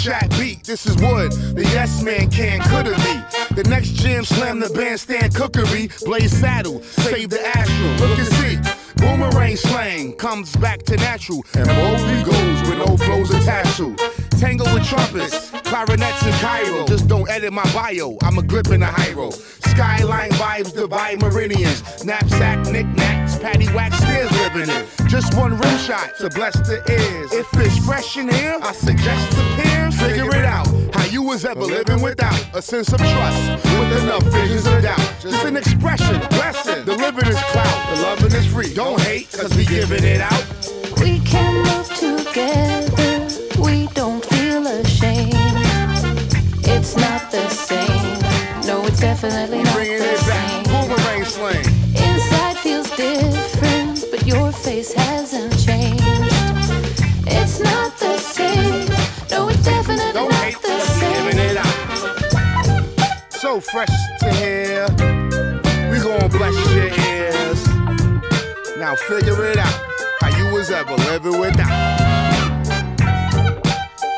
Sugar 0.03 0.18
beat. 0.30 0.64
This 0.64 0.86
is 0.86 0.96
what 0.96 1.30
the 1.30 1.62
yes 1.72 2.03
man 2.03 2.30
can, 2.30 2.61
coulda 2.62 2.90
be. 2.90 3.55
The 3.55 3.68
next 3.68 3.90
gym 3.90 4.24
slam 4.24 4.59
the 4.59 4.68
bandstand 4.70 5.34
cookery. 5.34 5.90
Blaze 6.05 6.36
saddle, 6.36 6.82
save 6.82 7.30
the 7.30 7.40
astral. 7.46 8.09
Look 8.09 8.18
and 8.18 8.28
see. 8.28 8.57
Boomerang 8.96 9.57
slang 9.57 10.14
comes 10.16 10.55
back 10.57 10.82
to 10.84 10.96
natural. 10.96 11.44
And 11.55 11.68
boldly 11.68 12.22
goes 12.24 12.68
with 12.68 12.78
no 12.78 12.96
flows 12.96 13.30
attached 13.30 13.76
to. 13.76 13.94
Tango 14.38 14.64
with 14.74 14.84
trumpets, 14.84 15.50
clarinets 15.50 16.22
and 16.24 16.34
Cairo. 16.34 16.84
Just 16.86 17.07
don't 17.07 17.28
edit 17.30 17.53
my 17.53 17.64
bio. 17.72 18.16
I'm 18.22 18.38
a 18.38 18.42
grip 18.42 18.68
in 18.68 18.82
a 18.82 18.86
hyro. 18.86 19.32
Skyline 19.32 20.32
vibes 20.32 20.74
divide 20.74 21.20
meridians. 21.20 22.05
Knapsack 22.05 22.66
knickknacks, 22.66 23.38
patty 23.38 23.72
wax 23.72 24.03
living 24.55 24.68
in. 24.68 25.09
Just 25.09 25.34
one 25.36 25.59
rim 25.59 25.78
shot 25.78 26.12
to 26.18 26.28
bless 26.30 26.55
the 26.68 26.82
ears. 26.90 27.32
If 27.32 27.46
it's 27.55 27.84
fresh 27.84 28.16
in 28.16 28.28
here, 28.28 28.59
I 28.62 28.72
suggest 28.72 29.30
the 29.36 29.62
peers 29.62 29.91
figure 30.09 30.28
it 30.36 30.44
out. 30.44 30.66
How 30.94 31.05
you 31.07 31.22
was 31.22 31.44
ever 31.44 31.62
living 31.62 32.00
without 32.03 32.38
a 32.55 32.62
sense 32.62 32.92
of 32.92 32.98
trust, 32.98 33.64
with 33.78 34.03
enough 34.03 34.22
visions 34.24 34.66
of 34.66 34.82
doubt. 34.82 35.00
Just 35.20 35.44
an 35.44 35.57
expression, 35.57 36.18
blessing. 36.30 36.84
The 36.84 36.96
living 36.96 37.26
is 37.26 37.40
clout, 37.53 37.94
the 37.96 38.03
loving 38.03 38.32
is 38.32 38.46
free. 38.46 38.74
Don't 38.74 39.00
hate, 39.00 39.30
cause 39.32 39.55
we 39.57 39.64
giving 39.64 40.05
it 40.05 40.20
out. 40.20 40.44
We 41.00 41.20
can 41.20 41.53
move 41.68 41.88
together, 41.94 43.28
we 43.62 43.86
don't 43.94 44.24
feel 44.26 44.66
ashamed. 44.66 45.34
It's 46.74 46.96
not 46.96 47.30
the 47.30 47.48
same. 47.48 48.18
No, 48.66 48.84
it's 48.86 49.00
definitely 49.00 49.62
not 49.62 49.74
Bringing 49.74 49.98
the 49.98 50.12
it 50.14 50.26
back, 50.26 50.50
same. 50.50 50.88
boomerang 50.88 51.24
slang. 51.24 51.64
Inside 51.94 52.57
feels 52.59 52.90
different, 52.96 54.05
but 54.11 54.26
your 54.26 54.53
face 54.53 54.92
hasn't 54.92 55.59
changed. 55.64 56.01
So 63.53 63.61
fresh 63.61 63.94
to 64.20 64.32
hear. 64.32 64.86
We 65.92 65.98
gon' 66.00 66.30
bless 66.30 66.57
your 66.72 66.88
ears. 66.88 67.66
Now 68.78 68.94
figure 68.94 69.44
it 69.44 69.59
out. 69.59 69.78
How 70.22 70.34
you 70.38 70.55
was 70.55 70.70
ever 70.70 70.94
living 70.94 71.38
without 71.38 71.70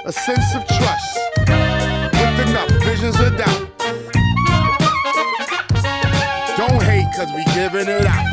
a 0.06 0.12
sense 0.12 0.54
of 0.54 0.64
trust 0.68 1.18
with 1.40 2.48
enough 2.48 2.70
visions 2.84 3.18
of 3.18 3.36
doubt. 3.36 3.60
Don't 6.56 6.80
hate, 6.84 7.10
cause 7.16 7.32
we 7.34 7.42
giving 7.54 7.88
it 7.88 8.06
out. 8.06 8.26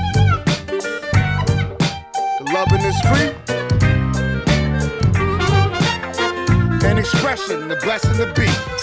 The 2.38 2.46
loving 2.54 2.82
is 2.82 3.02
free. 3.10 3.34
An 6.88 7.00
expression, 7.00 7.70
the 7.70 7.78
blessing 7.78 8.18
to 8.18 8.32
be. 8.40 8.81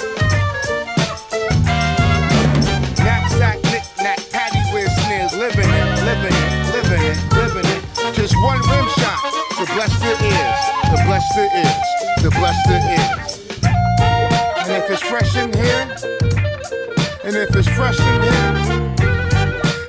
One 8.37 8.61
rim 8.69 8.89
shot 8.99 9.19
to 9.59 9.65
bless 9.75 9.93
the 10.01 10.15
ears, 10.25 10.61
to 10.91 10.97
bless 11.07 11.27
the 11.35 11.47
ears, 11.63 11.89
to 12.23 12.31
bless 12.31 12.57
the 12.67 12.79
ears. 12.97 13.33
And 14.63 14.71
if 14.73 14.91
it's 14.91 15.03
fresh 15.03 15.37
in 15.37 15.53
here, 15.53 15.97
and 17.25 17.37
if 17.37 17.55
it's 17.55 17.69
fresh 17.69 17.99
in 17.99 18.23
here, 18.23 18.53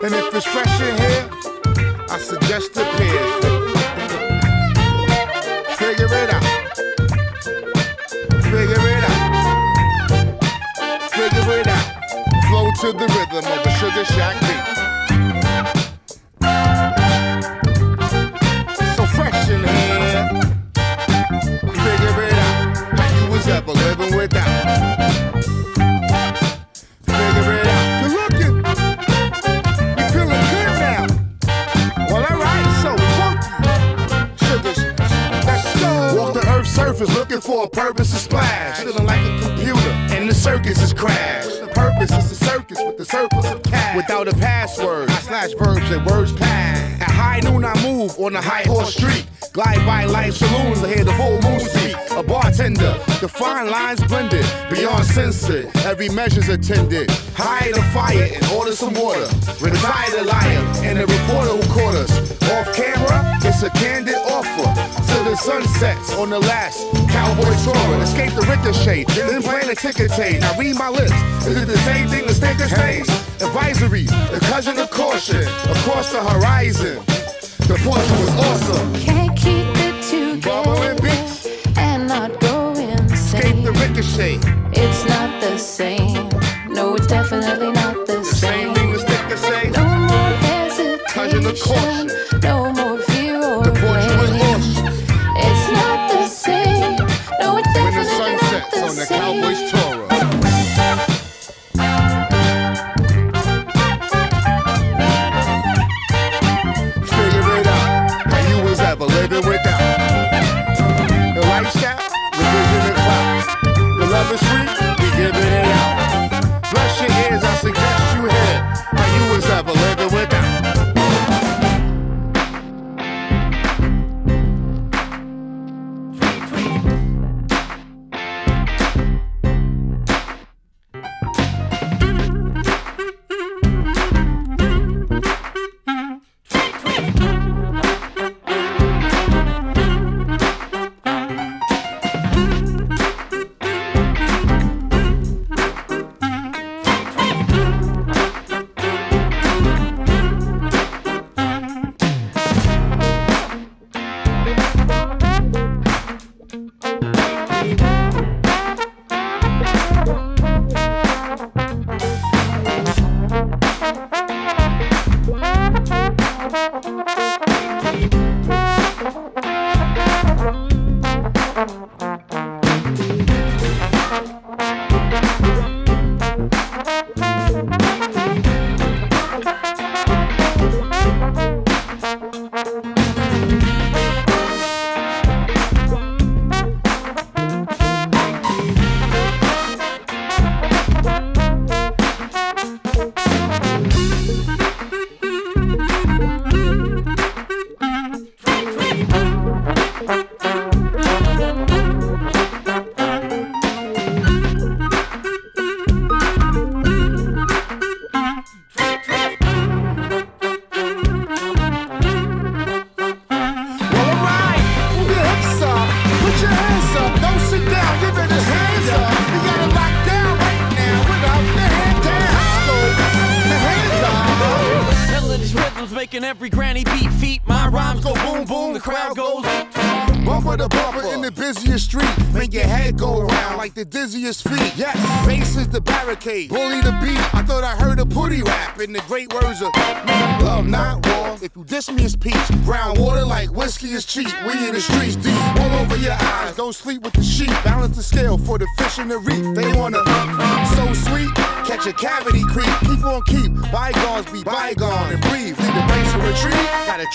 and 0.04 0.14
if 0.14 0.34
it's 0.34 0.46
fresh 0.46 0.82
in 0.82 0.98
here, 0.98 1.30
I 2.10 2.18
suggest 2.18 2.74
the 2.74 2.84
peers. 2.98 3.44
Figure 5.78 6.12
it 6.12 6.30
out. 6.34 6.44
Figure 8.44 8.86
it 8.96 9.04
out. 9.04 9.22
Figure 11.12 11.58
it 11.60 11.68
out. 11.68 11.88
Flow 12.48 12.72
to 12.82 12.92
the 12.98 13.08
rhythm 13.16 13.46
of 13.52 13.64
the 13.64 13.72
Sugar 13.80 14.06
Shack 14.06 14.40
beat. 14.42 14.89
A 44.28 44.34
password, 44.34 45.10
I 45.10 45.20
slash 45.20 45.54
verbs 45.54 45.90
and 45.92 46.06
words 46.06 46.34
pass. 46.34 47.02
At 47.02 47.12
high 47.12 47.40
noon, 47.40 47.64
I 47.64 47.74
move 47.84 48.18
on 48.20 48.34
the 48.34 48.42
high 48.42 48.64
horse 48.64 48.94
street. 48.94 49.26
Glide 49.54 49.86
by 49.86 50.06
life 50.06 50.36
saloons 50.36 50.82
to 50.82 50.88
hear 50.88 51.04
the 51.04 51.14
full 51.14 51.40
moon 51.42 51.60
speak. 51.60 51.96
A 52.12 52.22
bartender, 52.22 52.94
the 53.22 53.28
fine 53.28 53.70
lines 53.70 54.04
blended, 54.04 54.46
beyond 54.70 55.06
censored. 55.06 55.70
Every 55.86 56.10
measure's 56.10 56.50
attended. 56.50 57.10
Hide 57.36 57.74
the 57.74 57.82
fire 57.94 58.30
and 58.34 58.46
order 58.52 58.74
some 58.74 58.94
water. 58.94 59.28
Retire 59.62 60.12
the 60.12 60.24
liar 60.24 60.64
and 60.84 61.00
the 61.00 61.08
reporter 61.08 61.56
who 61.56 61.74
caught 61.74 61.96
us. 61.96 62.12
Off 62.52 62.76
camera, 62.76 63.40
it's 63.44 63.64
a 63.64 63.70
candid 63.72 64.16
the 65.30 65.38
sun 65.38 65.64
sets 65.68 66.16
on 66.16 66.32
the 66.32 66.40
last 66.40 66.88
cowboy 67.08 67.54
touring. 67.64 68.02
Escape 68.02 68.34
the 68.34 68.42
ricochet, 68.50 69.04
then 69.04 69.44
plan 69.44 69.70
a 69.70 69.76
ticket 69.76 70.10
tape. 70.12 70.42
Now 70.42 70.58
read 70.58 70.76
my 70.76 70.90
lips. 70.90 71.14
Is 71.46 71.56
it 71.62 71.68
the 71.68 71.78
same 71.80 72.08
thing 72.08 72.26
as 72.26 72.38
sticker 72.38 72.68
stage? 72.68 73.08
Advisory, 73.40 74.06
the 74.06 74.40
cousin 74.50 74.80
of 74.80 74.90
caution, 74.90 75.44
across 75.70 76.12
the 76.12 76.24
horizon. 76.24 76.98
The 77.68 77.78
portion 77.86 78.16
was 78.20 78.34
awesome. 78.48 78.94
Can't 78.96 79.38
keep 79.38 79.68
it 79.86 80.02
together 80.10 80.98
and 81.78 82.08
not 82.08 82.40
go 82.40 82.72
insane. 82.72 83.12
Escape 83.12 83.64
the 83.64 83.72
ricochet. 83.74 84.49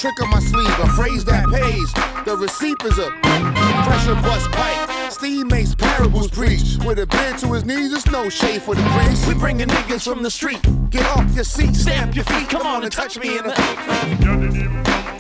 trick 0.04 0.20
on 0.20 0.28
my 0.28 0.40
sleeve, 0.40 0.78
a 0.80 0.88
phrase 0.90 1.24
that 1.24 1.48
pays. 1.48 1.90
The 2.26 2.36
receipt 2.36 2.76
is 2.84 2.98
a 2.98 3.10
pressure 3.88 4.14
bust 4.16 4.52
pipe. 4.52 5.10
Steve 5.10 5.46
makes 5.46 5.74
parables 5.74 6.28
preach. 6.28 6.76
With 6.84 6.98
a 6.98 7.06
bend 7.06 7.38
to 7.38 7.54
his 7.54 7.64
knees, 7.64 7.90
it's 7.90 8.06
no 8.08 8.28
shade 8.28 8.60
for 8.60 8.74
the 8.74 8.82
priest. 8.82 9.26
We 9.26 9.32
bringing 9.32 9.68
niggas 9.68 10.04
from 10.04 10.22
the 10.22 10.30
street. 10.30 10.60
Get 10.90 11.06
off 11.16 11.34
your 11.34 11.44
seat, 11.44 11.74
stamp 11.74 12.14
your 12.14 12.26
feet, 12.26 12.50
come 12.50 12.66
on 12.66 12.82
and 12.82 12.92
touch 12.92 13.18
me 13.18 13.38
in 13.38 13.44
the. 13.44 15.13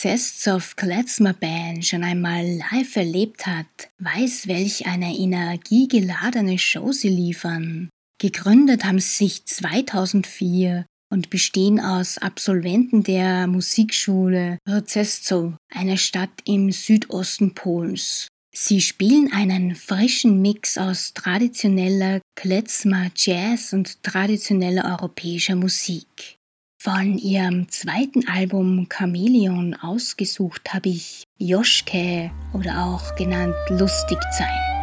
Zestzow 0.00 0.76
Klezmer 0.76 1.34
Band 1.34 1.84
schon 1.84 2.04
einmal 2.04 2.46
live 2.46 2.96
erlebt 2.96 3.46
hat, 3.46 3.90
weiß, 3.98 4.48
welch 4.48 4.86
eine 4.86 5.14
energiegeladene 5.14 6.58
Show 6.58 6.90
sie 6.90 7.10
liefern. 7.10 7.90
Gegründet 8.18 8.84
haben 8.84 8.98
sie 8.98 9.26
sich 9.26 9.44
2004 9.44 10.86
und 11.12 11.28
bestehen 11.28 11.80
aus 11.80 12.16
Absolventen 12.16 13.02
der 13.02 13.46
Musikschule 13.46 14.56
Rzeszów, 14.66 15.52
einer 15.68 15.98
Stadt 15.98 16.30
im 16.46 16.72
Südosten 16.72 17.52
Polens. 17.52 18.28
Sie 18.56 18.80
spielen 18.80 19.30
einen 19.34 19.74
frischen 19.74 20.40
Mix 20.40 20.78
aus 20.78 21.12
traditioneller 21.12 22.22
Klezmer 22.36 23.10
Jazz 23.14 23.74
und 23.74 24.02
traditioneller 24.02 24.98
europäischer 24.98 25.56
Musik. 25.56 26.39
Von 26.82 27.18
ihrem 27.18 27.68
zweiten 27.68 28.26
Album 28.26 28.86
Chameleon 28.88 29.74
ausgesucht 29.74 30.72
habe 30.72 30.88
ich 30.88 31.24
Joschke 31.36 32.30
oder 32.54 32.86
auch 32.86 33.14
genannt 33.16 33.54
Lustig 33.68 34.16
sein. 34.32 34.79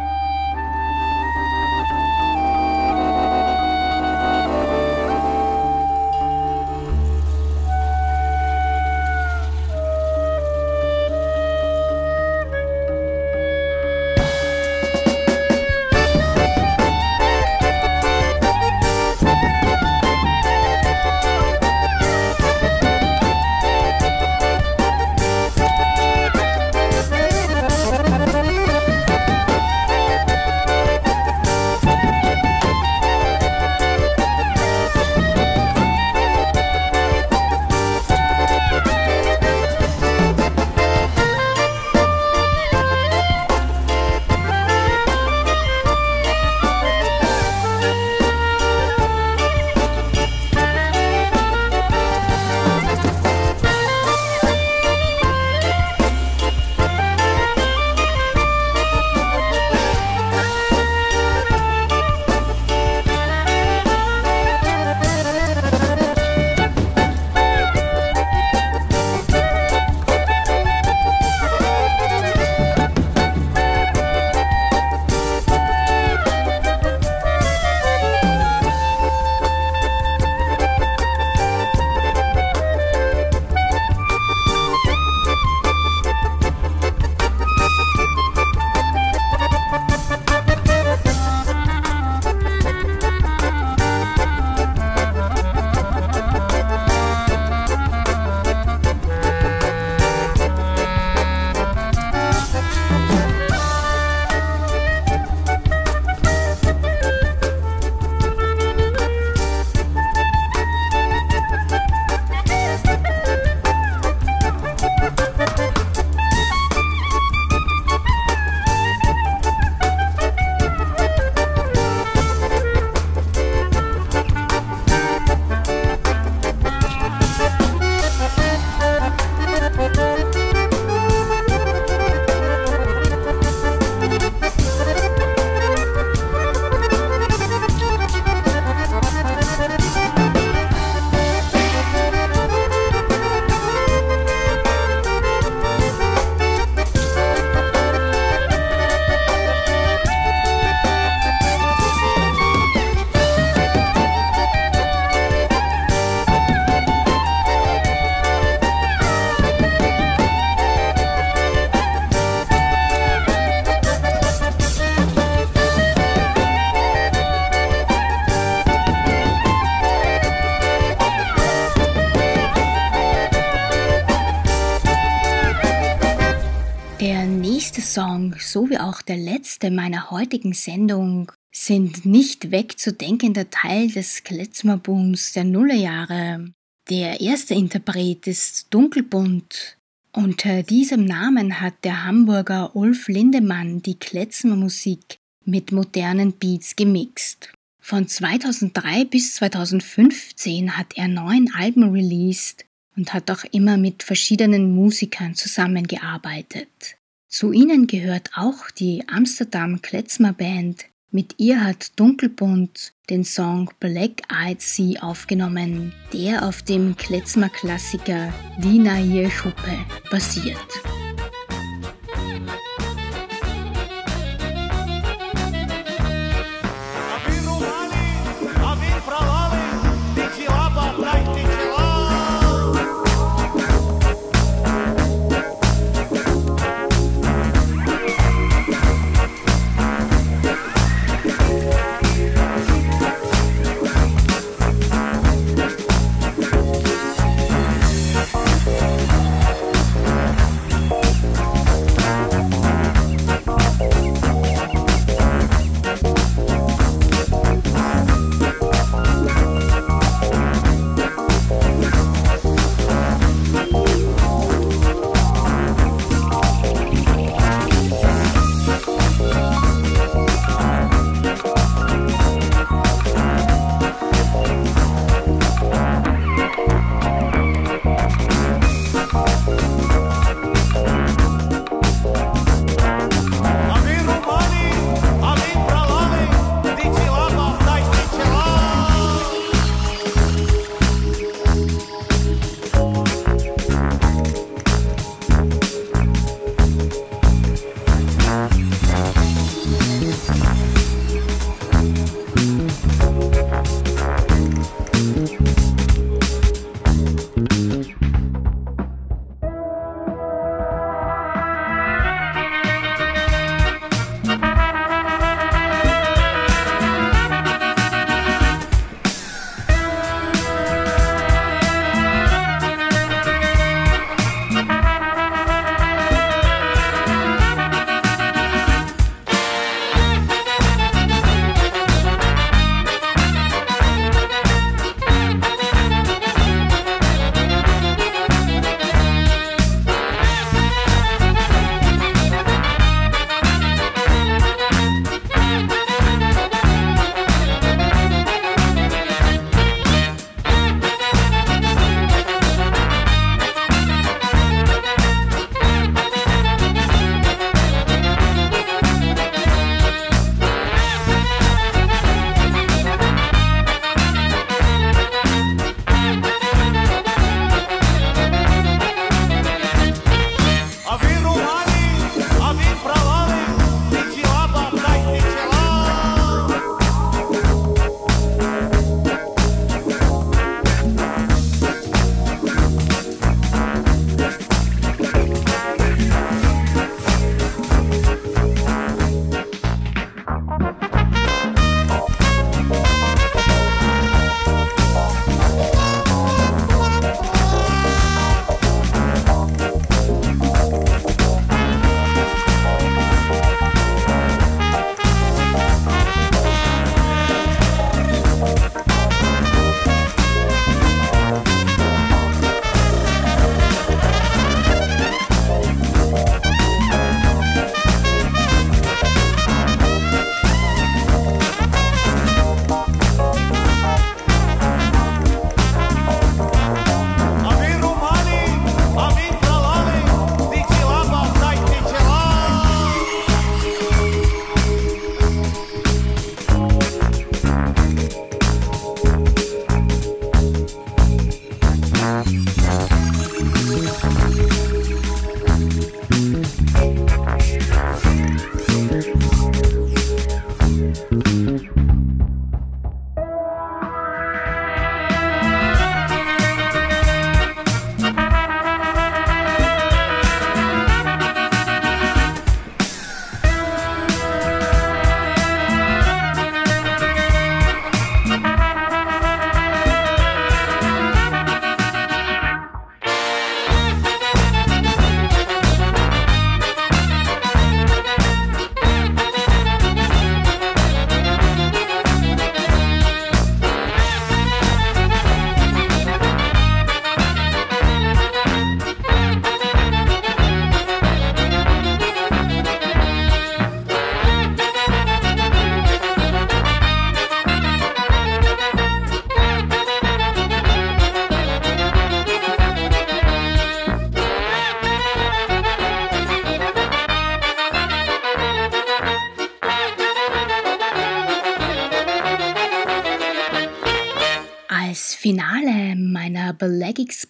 Song 177.88 178.34
sowie 178.38 178.76
auch 178.76 179.00
der 179.00 179.16
letzte 179.16 179.70
meiner 179.70 180.10
heutigen 180.10 180.52
Sendung 180.52 181.32
sind 181.50 182.04
nicht 182.04 182.50
wegzudenkender 182.50 183.48
Teil 183.48 183.90
des 183.90 184.24
Klezmerbooms 184.24 185.32
der 185.32 185.44
Nullerjahre. 185.44 186.52
Der 186.90 187.22
erste 187.22 187.54
Interpret 187.54 188.26
ist 188.26 188.66
Dunkelbunt. 188.74 189.78
Unter 190.12 190.62
diesem 190.62 191.06
Namen 191.06 191.62
hat 191.62 191.82
der 191.82 192.04
Hamburger 192.04 192.76
Ulf 192.76 193.08
Lindemann 193.08 193.80
die 193.80 193.98
Klezmermusik 193.98 195.16
mit 195.46 195.72
modernen 195.72 196.32
Beats 196.32 196.76
gemixt. 196.76 197.54
Von 197.80 198.06
2003 198.06 199.06
bis 199.06 199.36
2015 199.36 200.76
hat 200.76 200.98
er 200.98 201.08
neun 201.08 201.50
Alben 201.54 201.90
released 201.90 202.66
und 202.96 203.14
hat 203.14 203.30
auch 203.30 203.44
immer 203.50 203.78
mit 203.78 204.02
verschiedenen 204.02 204.74
Musikern 204.74 205.34
zusammengearbeitet. 205.34 206.97
Zu 207.28 207.52
ihnen 207.52 207.86
gehört 207.86 208.30
auch 208.34 208.70
die 208.70 209.04
Amsterdam 209.06 209.82
Klezmer 209.82 210.32
Band. 210.32 210.86
Mit 211.10 211.34
ihr 211.36 211.62
hat 211.62 211.98
Dunkelbunt 212.00 212.94
den 213.10 213.22
Song 213.22 213.70
Black 213.80 214.22
Eyed 214.32 214.62
Sea 214.62 215.02
aufgenommen, 215.02 215.92
der 216.14 216.46
auf 216.46 216.62
dem 216.62 216.96
Klezmer 216.96 217.50
Klassiker 217.50 218.32
Dina 218.58 218.98
Jechuppe 218.98 219.78
basiert. 220.10 220.82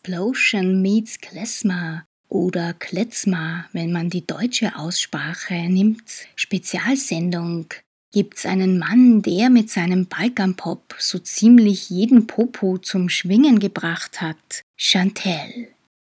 Explosion 0.08 0.80
meets 0.80 1.20
Klezmer 1.20 2.06
oder 2.30 2.72
Kletzmer, 2.72 3.66
wenn 3.74 3.92
man 3.92 4.08
die 4.08 4.26
deutsche 4.26 4.74
Aussprache 4.74 5.52
nimmt, 5.68 6.26
Spezialsendung 6.34 7.66
gibt's 8.10 8.46
einen 8.46 8.78
Mann, 8.78 9.20
der 9.20 9.50
mit 9.50 9.68
seinem 9.68 10.06
Balkanpop 10.06 10.94
so 10.98 11.18
ziemlich 11.18 11.90
jeden 11.90 12.26
Popo 12.26 12.78
zum 12.78 13.10
Schwingen 13.10 13.58
gebracht 13.58 14.22
hat, 14.22 14.62
Chantel. 14.78 15.68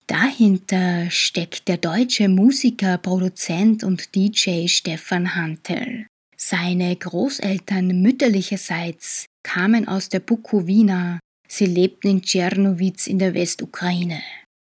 Dahinter 0.07 1.11
steckt 1.11 1.67
der 1.67 1.77
deutsche 1.77 2.29
Musiker, 2.29 2.97
Produzent 2.97 3.83
und 3.83 4.15
DJ 4.15 4.67
Stefan 4.67 5.35
Hantel. 5.35 6.07
Seine 6.37 6.95
Großeltern 6.95 8.01
mütterlicherseits 8.01 9.25
kamen 9.43 9.89
aus 9.89 10.07
der 10.07 10.21
Bukowina, 10.21 11.19
sie 11.51 11.65
lebten 11.65 12.07
in 12.07 12.21
Tschernowitz 12.21 13.07
in 13.07 13.19
der 13.19 13.33
Westukraine. 13.33 14.21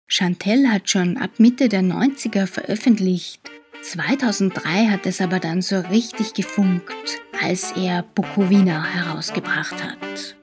Chantel 0.09 0.69
hat 0.69 0.91
schon 0.91 1.17
ab 1.17 1.31
Mitte 1.39 1.69
der 1.69 1.81
90er 1.81 2.47
veröffentlicht. 2.47 3.41
2003 3.83 4.87
hat 4.89 5.07
es 5.07 5.21
aber 5.21 5.41
dann 5.41 5.63
so 5.63 5.81
richtig 5.81 6.35
gefunkt, 6.35 6.93
als 7.43 7.73
er 7.73 8.03
Bukowina 8.03 8.85
herausgebracht 8.85 9.83
hat. 9.83 10.37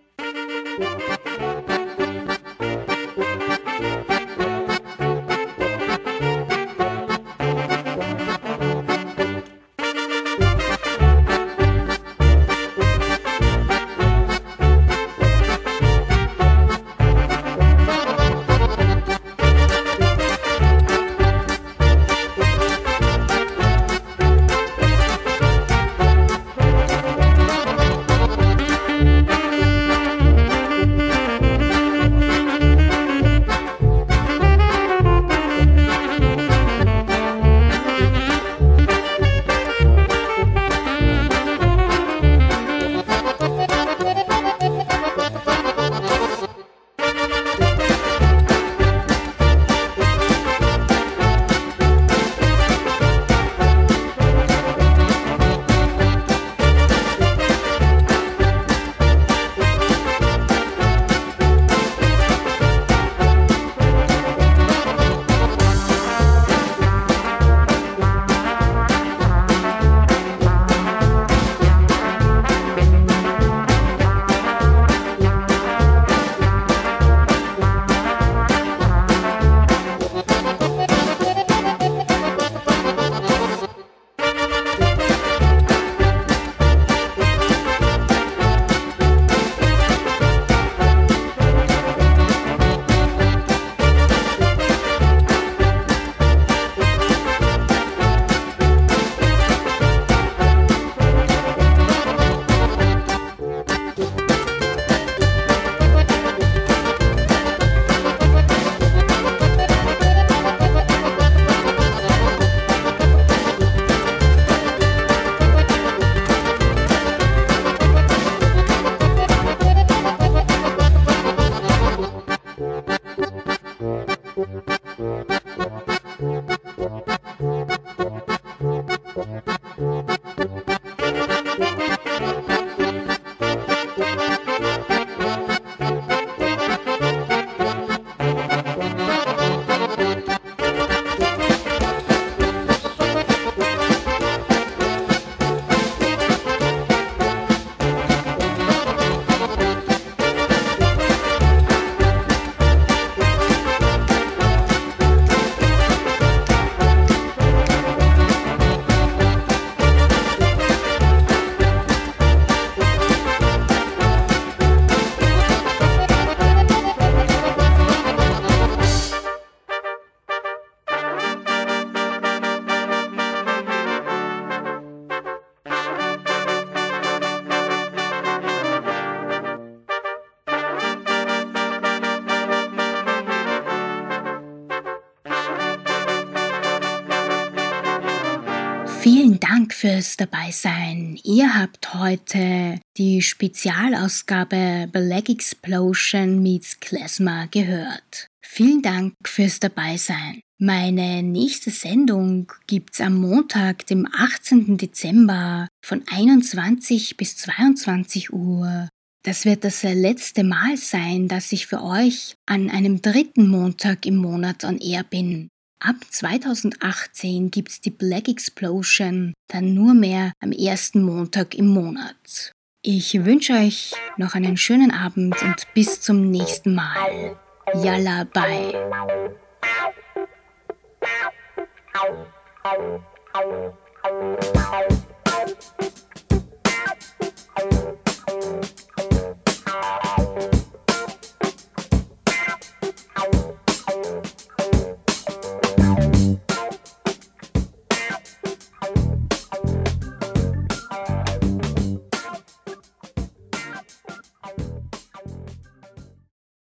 Dank 190.24 190.30
fürs 190.30 190.30
Dabeisein. 190.30 191.20
Ihr 191.24 191.56
habt 191.56 191.94
heute 191.94 192.80
die 192.98 193.22
Spezialausgabe 193.22 194.88
Black 194.92 195.30
Explosion 195.30 196.42
meets 196.42 196.80
Klezmer 196.80 197.48
gehört. 197.48 198.28
Vielen 198.42 198.82
Dank 198.82 199.16
fürs 199.26 199.60
Dabeisein. 199.60 200.42
Meine 200.60 201.24
nächste 201.24 201.72
Sendung 201.72 202.52
gibt's 202.68 203.02
am 203.02 203.16
Montag, 203.16 203.86
dem 203.88 204.08
18. 204.14 204.78
Dezember 204.78 205.68
von 205.84 206.04
21 206.08 207.18
bis 207.18 207.36
22 207.38 208.32
Uhr. 208.32 208.88
Das 209.24 209.46
wird 209.46 209.64
das 209.64 209.84
letzte 209.84 210.44
Mal 210.44 210.78
sein, 210.78 211.28
dass 211.28 211.52
ich 211.52 211.68
für 211.68 211.82
euch 211.82 212.36
an 212.46 212.70
einem 212.70 213.02
dritten 213.02 213.48
Montag 213.48 214.06
im 214.06 214.18
Monat 214.18 214.64
on 214.64 214.80
Air 214.80 215.04
bin. 215.04 215.50
Ab 215.86 215.98
2018 216.10 217.52
gibt's 217.52 217.82
die 217.82 217.90
Black 217.90 218.30
Explosion 218.30 219.34
dann 219.50 219.74
nur 219.74 219.94
mehr 219.94 220.32
am 220.40 220.54
ersten 220.54 221.04
Montag 221.04 221.56
im 221.56 221.68
Monat. 221.68 222.54
Ich 222.82 223.26
wünsche 223.26 223.52
euch 223.52 223.92
noch 224.16 224.34
einen 224.34 224.56
schönen 224.56 224.92
Abend 224.92 225.42
und 225.42 225.68
bis 225.74 226.00
zum 226.00 226.32
nächsten 226.32 226.74
Mal. 226.74 227.36
Yalla, 227.74 228.24
bye. 228.24 228.72